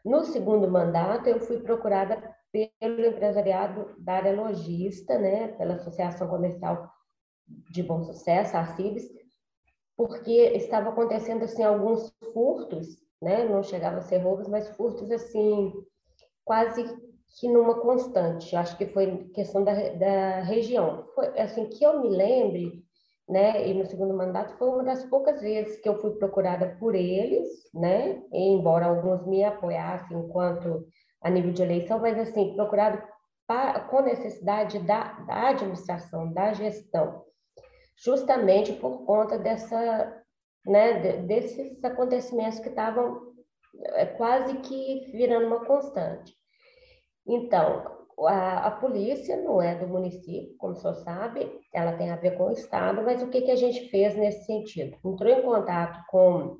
No 0.04 0.22
segundo 0.22 0.70
mandato, 0.70 1.26
eu 1.26 1.40
fui 1.40 1.62
procurada 1.62 2.22
pelo 2.52 3.06
empresariado 3.06 3.94
da 3.98 4.12
área 4.12 4.36
logista, 4.36 5.18
né, 5.18 5.48
pela 5.56 5.76
Associação 5.76 6.28
Comercial 6.28 6.86
de 7.70 7.82
Bom 7.82 8.04
Sucesso, 8.04 8.58
a 8.58 8.66
CIBS, 8.66 9.10
porque 9.96 10.32
estava 10.32 10.90
acontecendo 10.90 11.44
assim 11.44 11.62
alguns 11.62 12.14
furtos, 12.34 12.88
né, 13.22 13.48
não 13.48 13.62
chegava 13.62 13.98
a 13.98 14.02
ser 14.02 14.18
roubos, 14.18 14.48
mas 14.48 14.68
furtos 14.76 15.10
assim 15.10 15.72
quase 16.44 16.84
que 17.38 17.48
numa 17.48 17.80
constante. 17.80 18.54
Acho 18.56 18.76
que 18.76 18.86
foi 18.86 19.28
questão 19.34 19.64
da, 19.64 19.72
da 19.72 20.40
região. 20.40 21.06
Foi 21.14 21.26
assim 21.38 21.66
que 21.68 21.84
eu 21.84 22.00
me 22.00 22.08
lembre, 22.08 22.84
né? 23.28 23.66
E 23.68 23.74
no 23.74 23.86
segundo 23.86 24.14
mandato 24.14 24.56
foi 24.58 24.68
uma 24.68 24.84
das 24.84 25.04
poucas 25.04 25.40
vezes 25.40 25.80
que 25.80 25.88
eu 25.88 26.00
fui 26.00 26.12
procurada 26.12 26.76
por 26.78 26.94
eles, 26.94 27.48
né? 27.72 28.22
embora 28.32 28.86
alguns 28.86 29.26
me 29.26 29.44
apoiassem 29.44 30.16
enquanto 30.16 30.86
a 31.22 31.30
nível 31.30 31.52
de 31.52 31.62
eleição, 31.62 31.98
mas 32.00 32.18
assim, 32.18 32.54
procurado 32.54 33.02
com 33.90 34.02
necessidade 34.02 34.78
da, 34.80 35.12
da 35.20 35.48
administração, 35.50 36.32
da 36.32 36.52
gestão, 36.52 37.24
justamente 37.96 38.72
por 38.72 39.04
conta 39.04 39.38
dessa, 39.38 40.22
né, 40.66 41.18
desses 41.18 41.82
acontecimentos 41.84 42.58
que 42.60 42.68
estavam 42.68 43.32
é, 43.94 44.06
quase 44.06 44.56
que 44.58 45.10
virando 45.12 45.46
uma 45.46 45.64
constante. 45.64 46.34
Então, 47.26 48.02
a, 48.26 48.66
a, 48.66 48.70
polícia 48.72 49.36
não 49.42 49.60
é 49.60 49.74
do 49.74 49.86
município, 49.86 50.54
como 50.58 50.74
o 50.74 50.76
senhor 50.76 50.94
sabe, 50.96 51.60
ela 51.72 51.96
tem 51.96 52.10
a 52.10 52.16
ver 52.16 52.36
com 52.36 52.44
o 52.44 52.52
Estado, 52.52 53.02
mas 53.02 53.22
o 53.22 53.28
que, 53.28 53.42
que 53.42 53.50
a 53.50 53.56
gente 53.56 53.88
fez 53.88 54.16
nesse 54.16 54.44
sentido? 54.44 54.96
Entrou 55.04 55.30
em 55.30 55.42
contato 55.42 56.04
com 56.08 56.58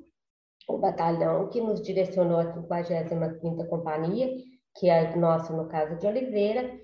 o 0.67 0.77
batalhão 0.77 1.49
que 1.49 1.61
nos 1.61 1.81
direcionou 1.81 2.39
a 2.39 2.53
55ª 2.53 3.67
Companhia, 3.67 4.35
que 4.75 4.89
é 4.89 5.07
a 5.07 5.15
nossa, 5.15 5.53
no 5.53 5.67
caso 5.67 5.97
de 5.97 6.07
Oliveira, 6.07 6.79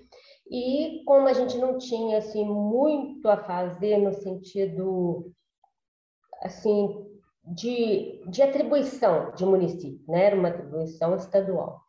e 0.50 1.02
como 1.06 1.28
a 1.28 1.32
gente 1.32 1.56
não 1.58 1.78
tinha, 1.78 2.18
assim, 2.18 2.44
muito 2.44 3.28
a 3.28 3.36
fazer 3.36 3.98
no 3.98 4.12
sentido, 4.12 5.32
assim, 6.42 7.06
de, 7.44 8.22
de 8.28 8.42
atribuição 8.42 9.32
de 9.32 9.44
município, 9.44 10.04
né? 10.08 10.26
Era 10.26 10.36
uma 10.36 10.48
atribuição 10.48 11.14
estadual. 11.14 11.80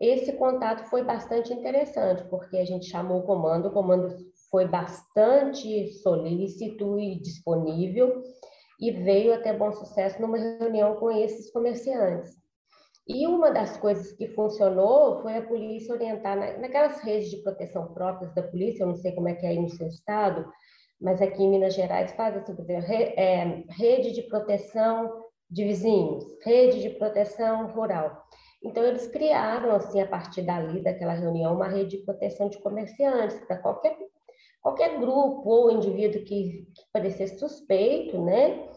Esse 0.00 0.32
contato 0.32 0.84
foi 0.90 1.02
bastante 1.02 1.52
interessante, 1.52 2.24
porque 2.28 2.58
a 2.58 2.64
gente 2.64 2.86
chamou 2.86 3.20
o 3.20 3.22
comando, 3.22 3.68
o 3.68 3.72
comando 3.72 4.14
foi 4.50 4.68
bastante 4.68 5.88
solícito 6.02 6.98
e 6.98 7.18
disponível 7.20 8.22
e 8.78 8.90
veio 8.90 9.32
até 9.32 9.54
bom 9.54 9.72
sucesso 9.72 10.20
numa 10.20 10.36
reunião 10.36 10.96
com 10.96 11.10
esses 11.10 11.50
comerciantes. 11.50 12.30
E 13.08 13.26
uma 13.26 13.50
das 13.50 13.76
coisas 13.76 14.12
que 14.12 14.28
funcionou 14.28 15.22
foi 15.22 15.36
a 15.36 15.46
polícia 15.46 15.94
orientar 15.94 16.36
na, 16.36 16.58
naquelas 16.58 17.00
redes 17.00 17.30
de 17.30 17.36
proteção 17.42 17.92
próprias 17.94 18.34
da 18.34 18.42
polícia, 18.42 18.82
eu 18.82 18.88
não 18.88 18.96
sei 18.96 19.12
como 19.12 19.28
é 19.28 19.34
que 19.34 19.46
é 19.46 19.50
aí 19.50 19.60
no 19.60 19.70
seu 19.70 19.86
estado, 19.86 20.44
mas 21.00 21.22
aqui 21.22 21.42
em 21.42 21.50
Minas 21.50 21.74
Gerais 21.74 22.12
faz 22.12 22.36
assim, 22.36 22.54
por 22.54 22.62
exemplo, 22.62 22.92
é, 22.92 23.64
rede 23.70 24.12
de 24.12 24.22
proteção 24.22 25.24
de 25.48 25.64
vizinhos, 25.64 26.24
rede 26.42 26.82
de 26.82 26.90
proteção 26.90 27.68
rural. 27.68 28.24
Então, 28.62 28.84
eles 28.84 29.06
criaram, 29.06 29.72
assim, 29.72 30.00
a 30.00 30.06
partir 30.06 30.42
dali, 30.42 30.82
daquela 30.82 31.12
reunião, 31.12 31.54
uma 31.54 31.68
rede 31.68 31.98
de 31.98 32.04
proteção 32.04 32.48
de 32.48 32.58
comerciantes, 32.58 33.38
para 33.46 33.58
qualquer, 33.58 33.96
qualquer 34.60 34.98
grupo 34.98 35.48
ou 35.48 35.70
indivíduo 35.70 36.24
que, 36.24 36.66
que 36.74 36.82
parecesse 36.92 37.38
suspeito, 37.38 38.20
né? 38.22 38.68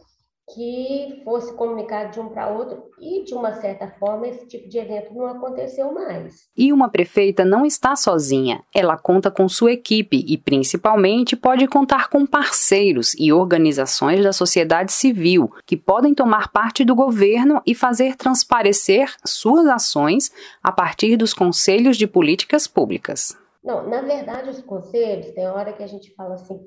Que 0.54 1.22
fosse 1.24 1.54
comunicado 1.56 2.12
de 2.12 2.20
um 2.20 2.30
para 2.30 2.50
outro 2.50 2.84
e, 3.00 3.24
de 3.24 3.34
uma 3.34 3.54
certa 3.54 3.88
forma, 4.00 4.28
esse 4.28 4.48
tipo 4.48 4.68
de 4.68 4.78
evento 4.78 5.14
não 5.14 5.28
aconteceu 5.28 5.94
mais. 5.94 6.50
E 6.58 6.74
uma 6.74 6.90
prefeita 6.90 7.46
não 7.46 7.66
está 7.66 7.96
sozinha. 7.96 8.64
Ela 8.74 8.98
conta 8.98 9.30
com 9.30 9.48
sua 9.48 9.72
equipe 9.72 10.24
e, 10.28 10.38
principalmente, 10.38 11.36
pode 11.36 11.68
contar 11.68 12.10
com 12.10 12.26
parceiros 12.26 13.14
e 13.18 13.32
organizações 13.32 14.24
da 14.24 14.34
sociedade 14.34 14.92
civil 14.92 15.52
que 15.66 15.78
podem 15.78 16.14
tomar 16.14 16.52
parte 16.52 16.84
do 16.84 16.96
governo 16.96 17.62
e 17.66 17.76
fazer 17.76 18.16
transparecer 18.16 19.14
suas 19.26 19.68
ações 19.68 20.32
a 20.64 20.72
partir 20.72 21.16
dos 21.16 21.34
conselhos 21.34 21.98
de 21.98 22.08
políticas 22.08 22.68
públicas. 22.68 23.38
Não, 23.64 23.88
na 23.88 24.02
verdade, 24.02 24.50
os 24.50 24.62
conselhos, 24.62 25.32
tem 25.32 25.48
hora 25.48 25.74
que 25.74 25.84
a 25.84 25.88
gente 25.88 26.14
fala 26.16 26.36
assim, 26.36 26.60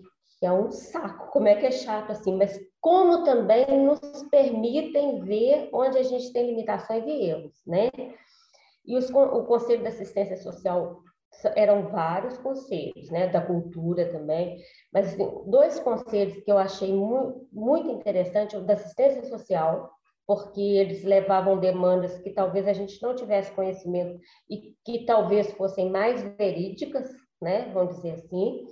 que 0.43 0.47
é 0.47 0.53
um 0.53 0.73
saco, 0.73 1.31
como 1.31 1.47
é 1.47 1.55
que 1.55 1.67
é 1.67 1.71
chato 1.71 2.11
assim, 2.11 2.37
mas 2.37 2.59
como 2.81 3.23
também 3.23 3.65
nos 3.87 4.01
permitem 4.29 5.21
ver 5.21 5.69
onde 5.73 5.97
a 5.99 6.03
gente 6.03 6.33
tem 6.33 6.49
limitações 6.49 7.05
e 7.07 7.27
erros, 7.27 7.63
né? 7.65 7.89
E 8.85 8.97
os, 8.97 9.09
o 9.09 9.45
Conselho 9.45 9.85
da 9.85 9.91
Assistência 9.91 10.37
Social 10.37 10.99
eram 11.55 11.87
vários 11.91 12.37
conselhos, 12.39 13.09
né, 13.09 13.29
da 13.29 13.41
cultura 13.41 14.11
também, 14.11 14.59
mas 14.93 15.15
assim, 15.15 15.25
dois 15.47 15.79
conselhos 15.79 16.43
que 16.43 16.51
eu 16.51 16.59
achei 16.59 16.93
muito, 16.93 17.47
muito 17.53 17.89
interessante, 17.89 18.57
o 18.57 18.63
da 18.63 18.75
assistência 18.75 19.25
social, 19.27 19.93
porque 20.27 20.61
eles 20.61 21.05
levavam 21.05 21.61
demandas 21.61 22.19
que 22.19 22.31
talvez 22.31 22.67
a 22.67 22.73
gente 22.73 23.01
não 23.01 23.15
tivesse 23.15 23.53
conhecimento 23.53 24.19
e 24.51 24.75
que 24.85 25.05
talvez 25.05 25.53
fossem 25.53 25.89
mais 25.89 26.21
verídicas, 26.37 27.09
né, 27.41 27.71
vamos 27.73 27.95
dizer 27.95 28.15
assim, 28.15 28.67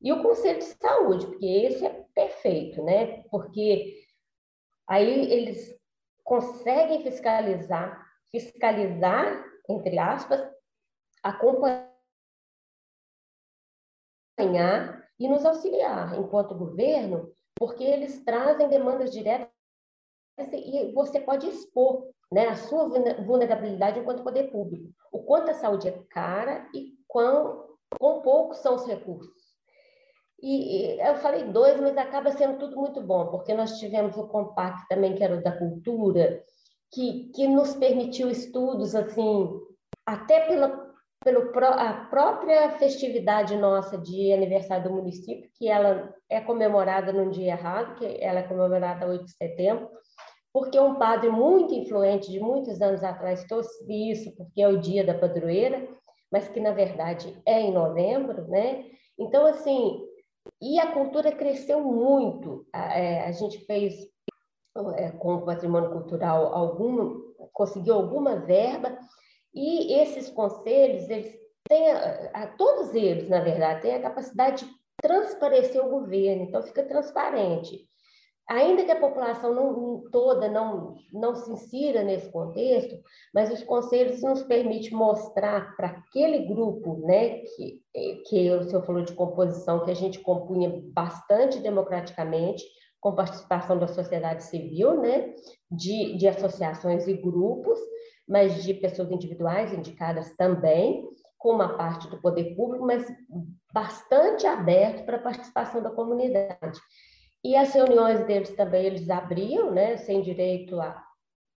e 0.00 0.12
o 0.12 0.22
Conselho 0.22 0.58
de 0.58 0.64
Saúde, 0.64 1.26
porque 1.26 1.46
esse 1.46 1.84
é 1.84 2.04
perfeito, 2.14 2.82
né? 2.82 3.22
Porque 3.30 3.94
aí 4.86 5.32
eles 5.32 5.76
conseguem 6.22 7.02
fiscalizar, 7.02 8.04
fiscalizar, 8.30 9.44
entre 9.68 9.98
aspas, 9.98 10.40
acompanhar 11.22 11.96
e 15.18 15.28
nos 15.28 15.44
auxiliar 15.44 16.18
enquanto 16.18 16.58
governo, 16.58 17.32
porque 17.56 17.84
eles 17.84 18.22
trazem 18.24 18.68
demandas 18.68 19.10
diretas 19.10 19.50
e 20.52 20.92
você 20.92 21.18
pode 21.20 21.48
expor 21.48 22.10
né, 22.30 22.48
a 22.48 22.56
sua 22.56 22.86
vulnerabilidade 23.24 23.98
enquanto 23.98 24.22
poder 24.22 24.50
público. 24.50 24.92
O 25.10 25.22
quanto 25.22 25.50
a 25.50 25.54
saúde 25.54 25.88
é 25.88 26.02
cara 26.10 26.68
e 26.74 26.98
quão, 27.08 27.78
quão 27.98 28.20
poucos 28.20 28.58
são 28.58 28.74
os 28.74 28.86
recursos. 28.86 29.45
E, 30.42 30.98
eu 31.00 31.16
falei 31.16 31.44
dois, 31.44 31.80
mas 31.80 31.96
acaba 31.96 32.30
sendo 32.32 32.58
tudo 32.58 32.76
muito 32.76 33.00
bom, 33.00 33.28
porque 33.28 33.54
nós 33.54 33.78
tivemos 33.78 34.16
o 34.16 34.28
compacto 34.28 34.86
também, 34.88 35.14
que 35.14 35.24
era 35.24 35.36
o 35.36 35.42
da 35.42 35.52
cultura, 35.52 36.42
que, 36.92 37.30
que 37.34 37.48
nos 37.48 37.74
permitiu 37.74 38.30
estudos, 38.30 38.94
assim, 38.94 39.50
até 40.04 40.46
pela, 40.46 40.94
pelo 41.24 41.50
a 41.58 42.06
própria 42.10 42.70
festividade 42.78 43.56
nossa 43.56 43.98
de 43.98 44.32
aniversário 44.32 44.84
do 44.84 44.94
município, 44.94 45.50
que 45.54 45.68
ela 45.68 46.14
é 46.28 46.40
comemorada 46.40 47.12
num 47.12 47.30
dia 47.30 47.52
errado, 47.52 47.96
que 47.96 48.04
ela 48.20 48.40
é 48.40 48.48
comemorada 48.48 49.08
8 49.08 49.24
de 49.24 49.32
setembro, 49.32 49.88
porque 50.52 50.78
um 50.78 50.94
padre 50.94 51.28
muito 51.30 51.74
influente 51.74 52.30
de 52.30 52.40
muitos 52.40 52.80
anos 52.80 53.02
atrás 53.02 53.44
trouxe 53.44 53.84
isso, 54.10 54.34
porque 54.36 54.62
é 54.62 54.68
o 54.68 54.78
dia 54.78 55.04
da 55.04 55.12
padroeira, 55.12 55.86
mas 56.30 56.48
que 56.48 56.60
na 56.60 56.72
verdade 56.72 57.36
é 57.46 57.60
em 57.60 57.72
novembro, 57.72 58.46
né? 58.48 58.84
Então, 59.18 59.46
assim, 59.46 60.02
e 60.60 60.78
a 60.78 60.92
cultura 60.92 61.32
cresceu 61.32 61.80
muito. 61.80 62.66
A, 62.72 62.98
é, 62.98 63.26
a 63.26 63.32
gente 63.32 63.58
fez 63.66 63.94
é, 64.96 65.10
com 65.12 65.36
o 65.36 65.44
patrimônio 65.44 65.90
cultural 65.90 66.54
algum, 66.54 67.20
conseguiu 67.52 67.94
alguma 67.94 68.36
verba, 68.36 68.98
e 69.54 69.94
esses 69.94 70.28
conselhos, 70.28 71.08
eles 71.08 71.34
têm, 71.66 71.90
a, 71.90 72.30
a, 72.34 72.46
todos 72.46 72.94
eles, 72.94 73.28
na 73.28 73.40
verdade, 73.40 73.82
têm 73.82 73.94
a 73.94 74.02
capacidade 74.02 74.64
de 74.64 74.70
transparecer 75.00 75.84
o 75.84 75.88
governo, 75.88 76.44
então 76.44 76.62
fica 76.62 76.84
transparente. 76.84 77.88
Ainda 78.48 78.84
que 78.84 78.92
a 78.92 79.00
população 79.00 79.52
não, 79.52 80.04
toda 80.10 80.48
não, 80.48 80.94
não 81.12 81.34
se 81.34 81.50
insira 81.50 82.04
nesse 82.04 82.30
contexto, 82.30 82.96
mas 83.34 83.52
os 83.52 83.64
conselhos 83.64 84.22
nos 84.22 84.44
permitem 84.44 84.96
mostrar 84.96 85.74
para 85.76 85.88
aquele 85.88 86.46
grupo, 86.46 86.96
né, 87.04 87.40
que, 87.40 87.82
que 88.28 88.50
o 88.52 88.62
senhor 88.62 88.84
falou 88.84 89.02
de 89.02 89.14
composição, 89.14 89.84
que 89.84 89.90
a 89.90 89.94
gente 89.94 90.20
compunha 90.20 90.80
bastante 90.92 91.58
democraticamente, 91.58 92.64
com 93.00 93.16
participação 93.16 93.78
da 93.78 93.88
sociedade 93.88 94.44
civil, 94.44 95.00
né, 95.00 95.34
de, 95.68 96.16
de 96.16 96.28
associações 96.28 97.08
e 97.08 97.14
grupos, 97.14 97.78
mas 98.28 98.62
de 98.62 98.74
pessoas 98.74 99.10
individuais 99.10 99.72
indicadas 99.72 100.36
também, 100.36 101.04
com 101.36 101.50
uma 101.50 101.76
parte 101.76 102.08
do 102.08 102.20
poder 102.20 102.54
público, 102.54 102.86
mas 102.86 103.06
bastante 103.72 104.46
aberto 104.46 105.04
para 105.04 105.16
a 105.16 105.22
participação 105.22 105.82
da 105.82 105.90
comunidade. 105.90 106.80
E 107.46 107.54
as 107.54 107.72
reuniões 107.72 108.26
deles 108.26 108.50
também 108.56 108.86
eles 108.86 109.08
abriam, 109.08 109.70
né, 109.70 109.96
sem 109.98 110.20
direito 110.20 110.80
a 110.80 111.00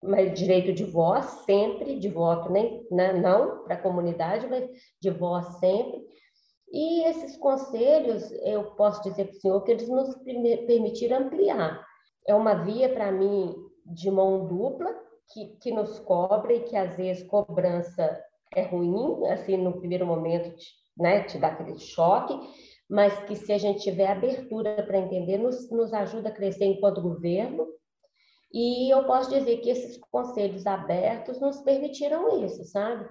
mas 0.04 0.38
direito 0.38 0.70
de 0.72 0.84
voz 0.84 1.24
sempre, 1.46 1.98
de 1.98 2.08
voto 2.08 2.52
nem 2.52 2.86
né, 2.90 3.14
não 3.14 3.64
para 3.64 3.74
a 3.74 3.82
comunidade, 3.82 4.46
mas 4.46 4.68
de 5.00 5.10
voz 5.10 5.44
sempre. 5.58 6.06
E 6.70 7.04
esses 7.04 7.36
conselhos, 7.38 8.30
eu 8.44 8.64
posso 8.76 9.02
dizer 9.02 9.24
para 9.24 9.36
o 9.36 9.40
senhor 9.40 9.64
que 9.64 9.72
eles 9.72 9.88
nos 9.88 10.14
permitiram 10.66 11.24
ampliar. 11.24 11.84
É 12.26 12.34
uma 12.34 12.54
via, 12.62 12.90
para 12.90 13.10
mim, 13.10 13.56
de 13.86 14.10
mão 14.10 14.46
dupla, 14.46 14.94
que, 15.32 15.56
que 15.56 15.72
nos 15.72 15.98
cobra 15.98 16.52
e 16.52 16.60
que, 16.60 16.76
às 16.76 16.96
vezes, 16.96 17.26
cobrança 17.26 18.22
é 18.54 18.62
ruim, 18.62 19.26
assim, 19.28 19.56
no 19.56 19.78
primeiro 19.78 20.06
momento, 20.06 20.54
né, 20.96 21.24
te 21.24 21.38
dá 21.38 21.48
aquele 21.48 21.78
choque, 21.78 22.38
mas 22.88 23.18
que, 23.24 23.36
se 23.36 23.52
a 23.52 23.58
gente 23.58 23.82
tiver 23.82 24.08
abertura 24.08 24.82
para 24.82 24.98
entender, 24.98 25.38
nos, 25.38 25.70
nos 25.70 25.92
ajuda 25.92 26.30
a 26.30 26.32
crescer 26.32 26.64
enquanto 26.64 27.02
governo. 27.02 27.66
E 28.52 28.90
eu 28.92 29.04
posso 29.04 29.28
dizer 29.30 29.58
que 29.58 29.68
esses 29.68 29.98
conselhos 30.10 30.66
abertos 30.66 31.38
nos 31.38 31.60
permitiram 31.60 32.42
isso, 32.44 32.64
sabe? 32.64 33.06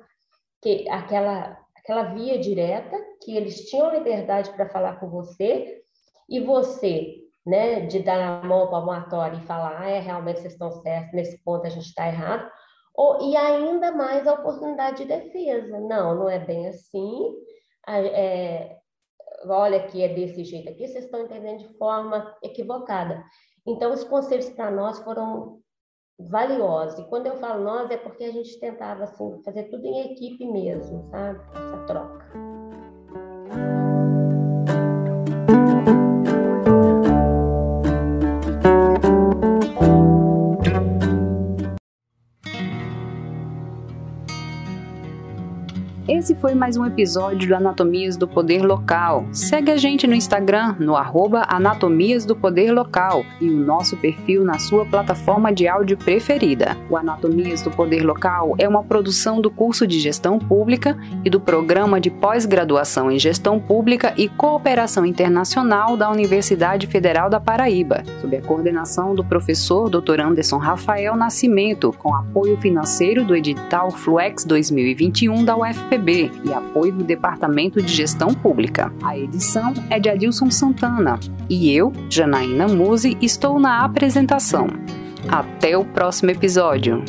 Que 0.62 0.90
aquela 0.90 1.58
aquela 1.88 2.04
via 2.13 2.38
direta, 2.38 2.98
que 3.24 3.38
eles 3.38 3.70
tinham 3.70 3.94
liberdade 3.94 4.52
para 4.52 4.68
falar 4.68 5.00
com 5.00 5.10
você, 5.10 5.82
e 6.30 6.42
você, 6.42 7.16
né, 7.46 7.86
de 7.86 8.00
dar 8.00 8.44
a 8.44 8.46
mão 8.46 8.70
palmatória 8.70 9.38
e 9.38 9.46
falar, 9.46 9.82
ah, 9.82 9.90
é, 9.90 10.00
realmente 10.00 10.42
vocês 10.42 10.52
estão 10.52 10.70
certos, 10.70 11.13
nesse 11.13 11.42
ponto 11.46 11.66
a 11.66 11.70
gente 11.70 11.86
está 11.86 12.06
errado, 12.06 12.52
ou, 12.94 13.30
e 13.30 13.38
ainda 13.38 13.92
mais 13.94 14.28
a 14.28 14.34
oportunidade 14.34 14.98
de 14.98 15.06
defesa. 15.06 15.80
Não, 15.80 16.16
não 16.16 16.30
é 16.30 16.40
bem 16.40 16.68
assim, 16.68 17.34
é, 17.88 18.76
olha 19.45 19.88
que 19.88 20.02
é 20.02 20.13
desse 20.13 20.43
jeito 20.43 20.69
aqui, 20.69 20.88
vocês 20.88 21.06
estão 21.06 21.21
entendendo 21.21 21.60
de 21.60 21.78
forma 21.78 22.36
equivocada. 22.43 23.23
Então, 23.65 23.93
os 23.93 24.04
conselhos 24.04 24.50
para 24.50 24.71
nós 24.71 25.00
foram 25.00 25.60
valiosa. 26.19 27.02
E 27.02 27.06
quando 27.10 27.28
eu 27.28 27.38
falo 27.38 27.63
nós, 27.63 27.91
é 27.91 27.97
porque 27.97 28.23
a 28.23 28.32
gente 28.32 28.60
tentava 28.60 29.04
assim, 29.04 29.41
fazer 29.43 29.65
tudo 29.65 29.86
em 29.86 30.13
equipe 30.13 30.45
mesmo, 30.45 31.08
sabe? 31.10 31.39
Essa 31.52 31.86
troca. 31.86 32.16
Esse 46.28 46.36
foi 46.36 46.54
mais 46.54 46.76
um 46.76 46.86
episódio 46.86 47.48
do 47.48 47.56
Anatomias 47.56 48.18
do 48.18 48.28
Poder 48.28 48.62
Local. 48.62 49.26
Segue 49.32 49.72
a 49.72 49.78
gente 49.78 50.06
no 50.06 50.13
Instagram, 50.13 50.76
no 50.78 50.94
arroba 50.94 51.46
Anatomias 51.48 52.26
do 52.26 52.36
Poder 52.36 52.70
Local 52.70 53.24
e 53.40 53.50
o 53.50 53.56
nosso 53.56 53.96
perfil 53.96 54.44
na 54.44 54.60
sua 54.60 54.86
plataforma 54.86 55.54
de 55.54 55.70
áudio 55.70 55.96
preferida. 55.96 56.76
O 56.90 56.98
Anatomias 56.98 57.62
do 57.62 57.72
Poder 57.72 58.02
Local 58.02 58.56
é 58.58 58.68
uma 58.68 58.84
produção 58.84 59.40
do 59.40 59.50
curso 59.50 59.88
de 59.88 60.02
Gestão 60.02 60.38
Pública 60.38 60.98
e 61.24 61.30
do 61.30 61.40
Programa 61.40 61.98
de 61.98 62.12
Pós-Graduação 62.12 63.10
em 63.10 63.18
Gestão 63.18 63.58
Pública 63.58 64.13
e 64.18 64.28
Cooperação 64.28 65.06
Internacional 65.06 65.96
da 65.96 66.12
Universidade 66.12 66.88
Federal 66.88 67.30
da 67.30 67.40
Paraíba, 67.40 68.04
sob 68.20 68.36
a 68.36 68.42
coordenação 68.42 69.16
do 69.16 69.24
professor 69.24 69.90
Dr. 69.90 70.20
Anderson 70.20 70.58
Rafael 70.58 71.16
Nascimento, 71.16 71.96
com 71.98 72.13
apoio 72.13 72.58
financeiro 72.58 73.24
do 73.24 73.34
edital 73.34 73.92
Fluex 73.92 74.44
2021 74.44 75.46
da 75.46 75.56
UFPB 75.56 76.16
e 76.43 76.53
apoio 76.53 76.93
do 76.93 77.03
Departamento 77.03 77.82
de 77.82 77.93
Gestão 77.93 78.34
Pública. 78.34 78.91
A 79.03 79.17
edição 79.17 79.73
é 79.89 79.99
de 79.99 80.10
Adilson 80.10 80.49
Santana 80.49 81.19
e 81.49 81.71
eu, 81.71 81.93
Janaína 82.10 82.67
Muse, 82.67 83.17
estou 83.21 83.60
na 83.60 83.84
apresentação. 83.84 84.67
Até 85.27 85.77
o 85.77 85.86
próximo 85.86 86.32
episódio! 86.32 87.03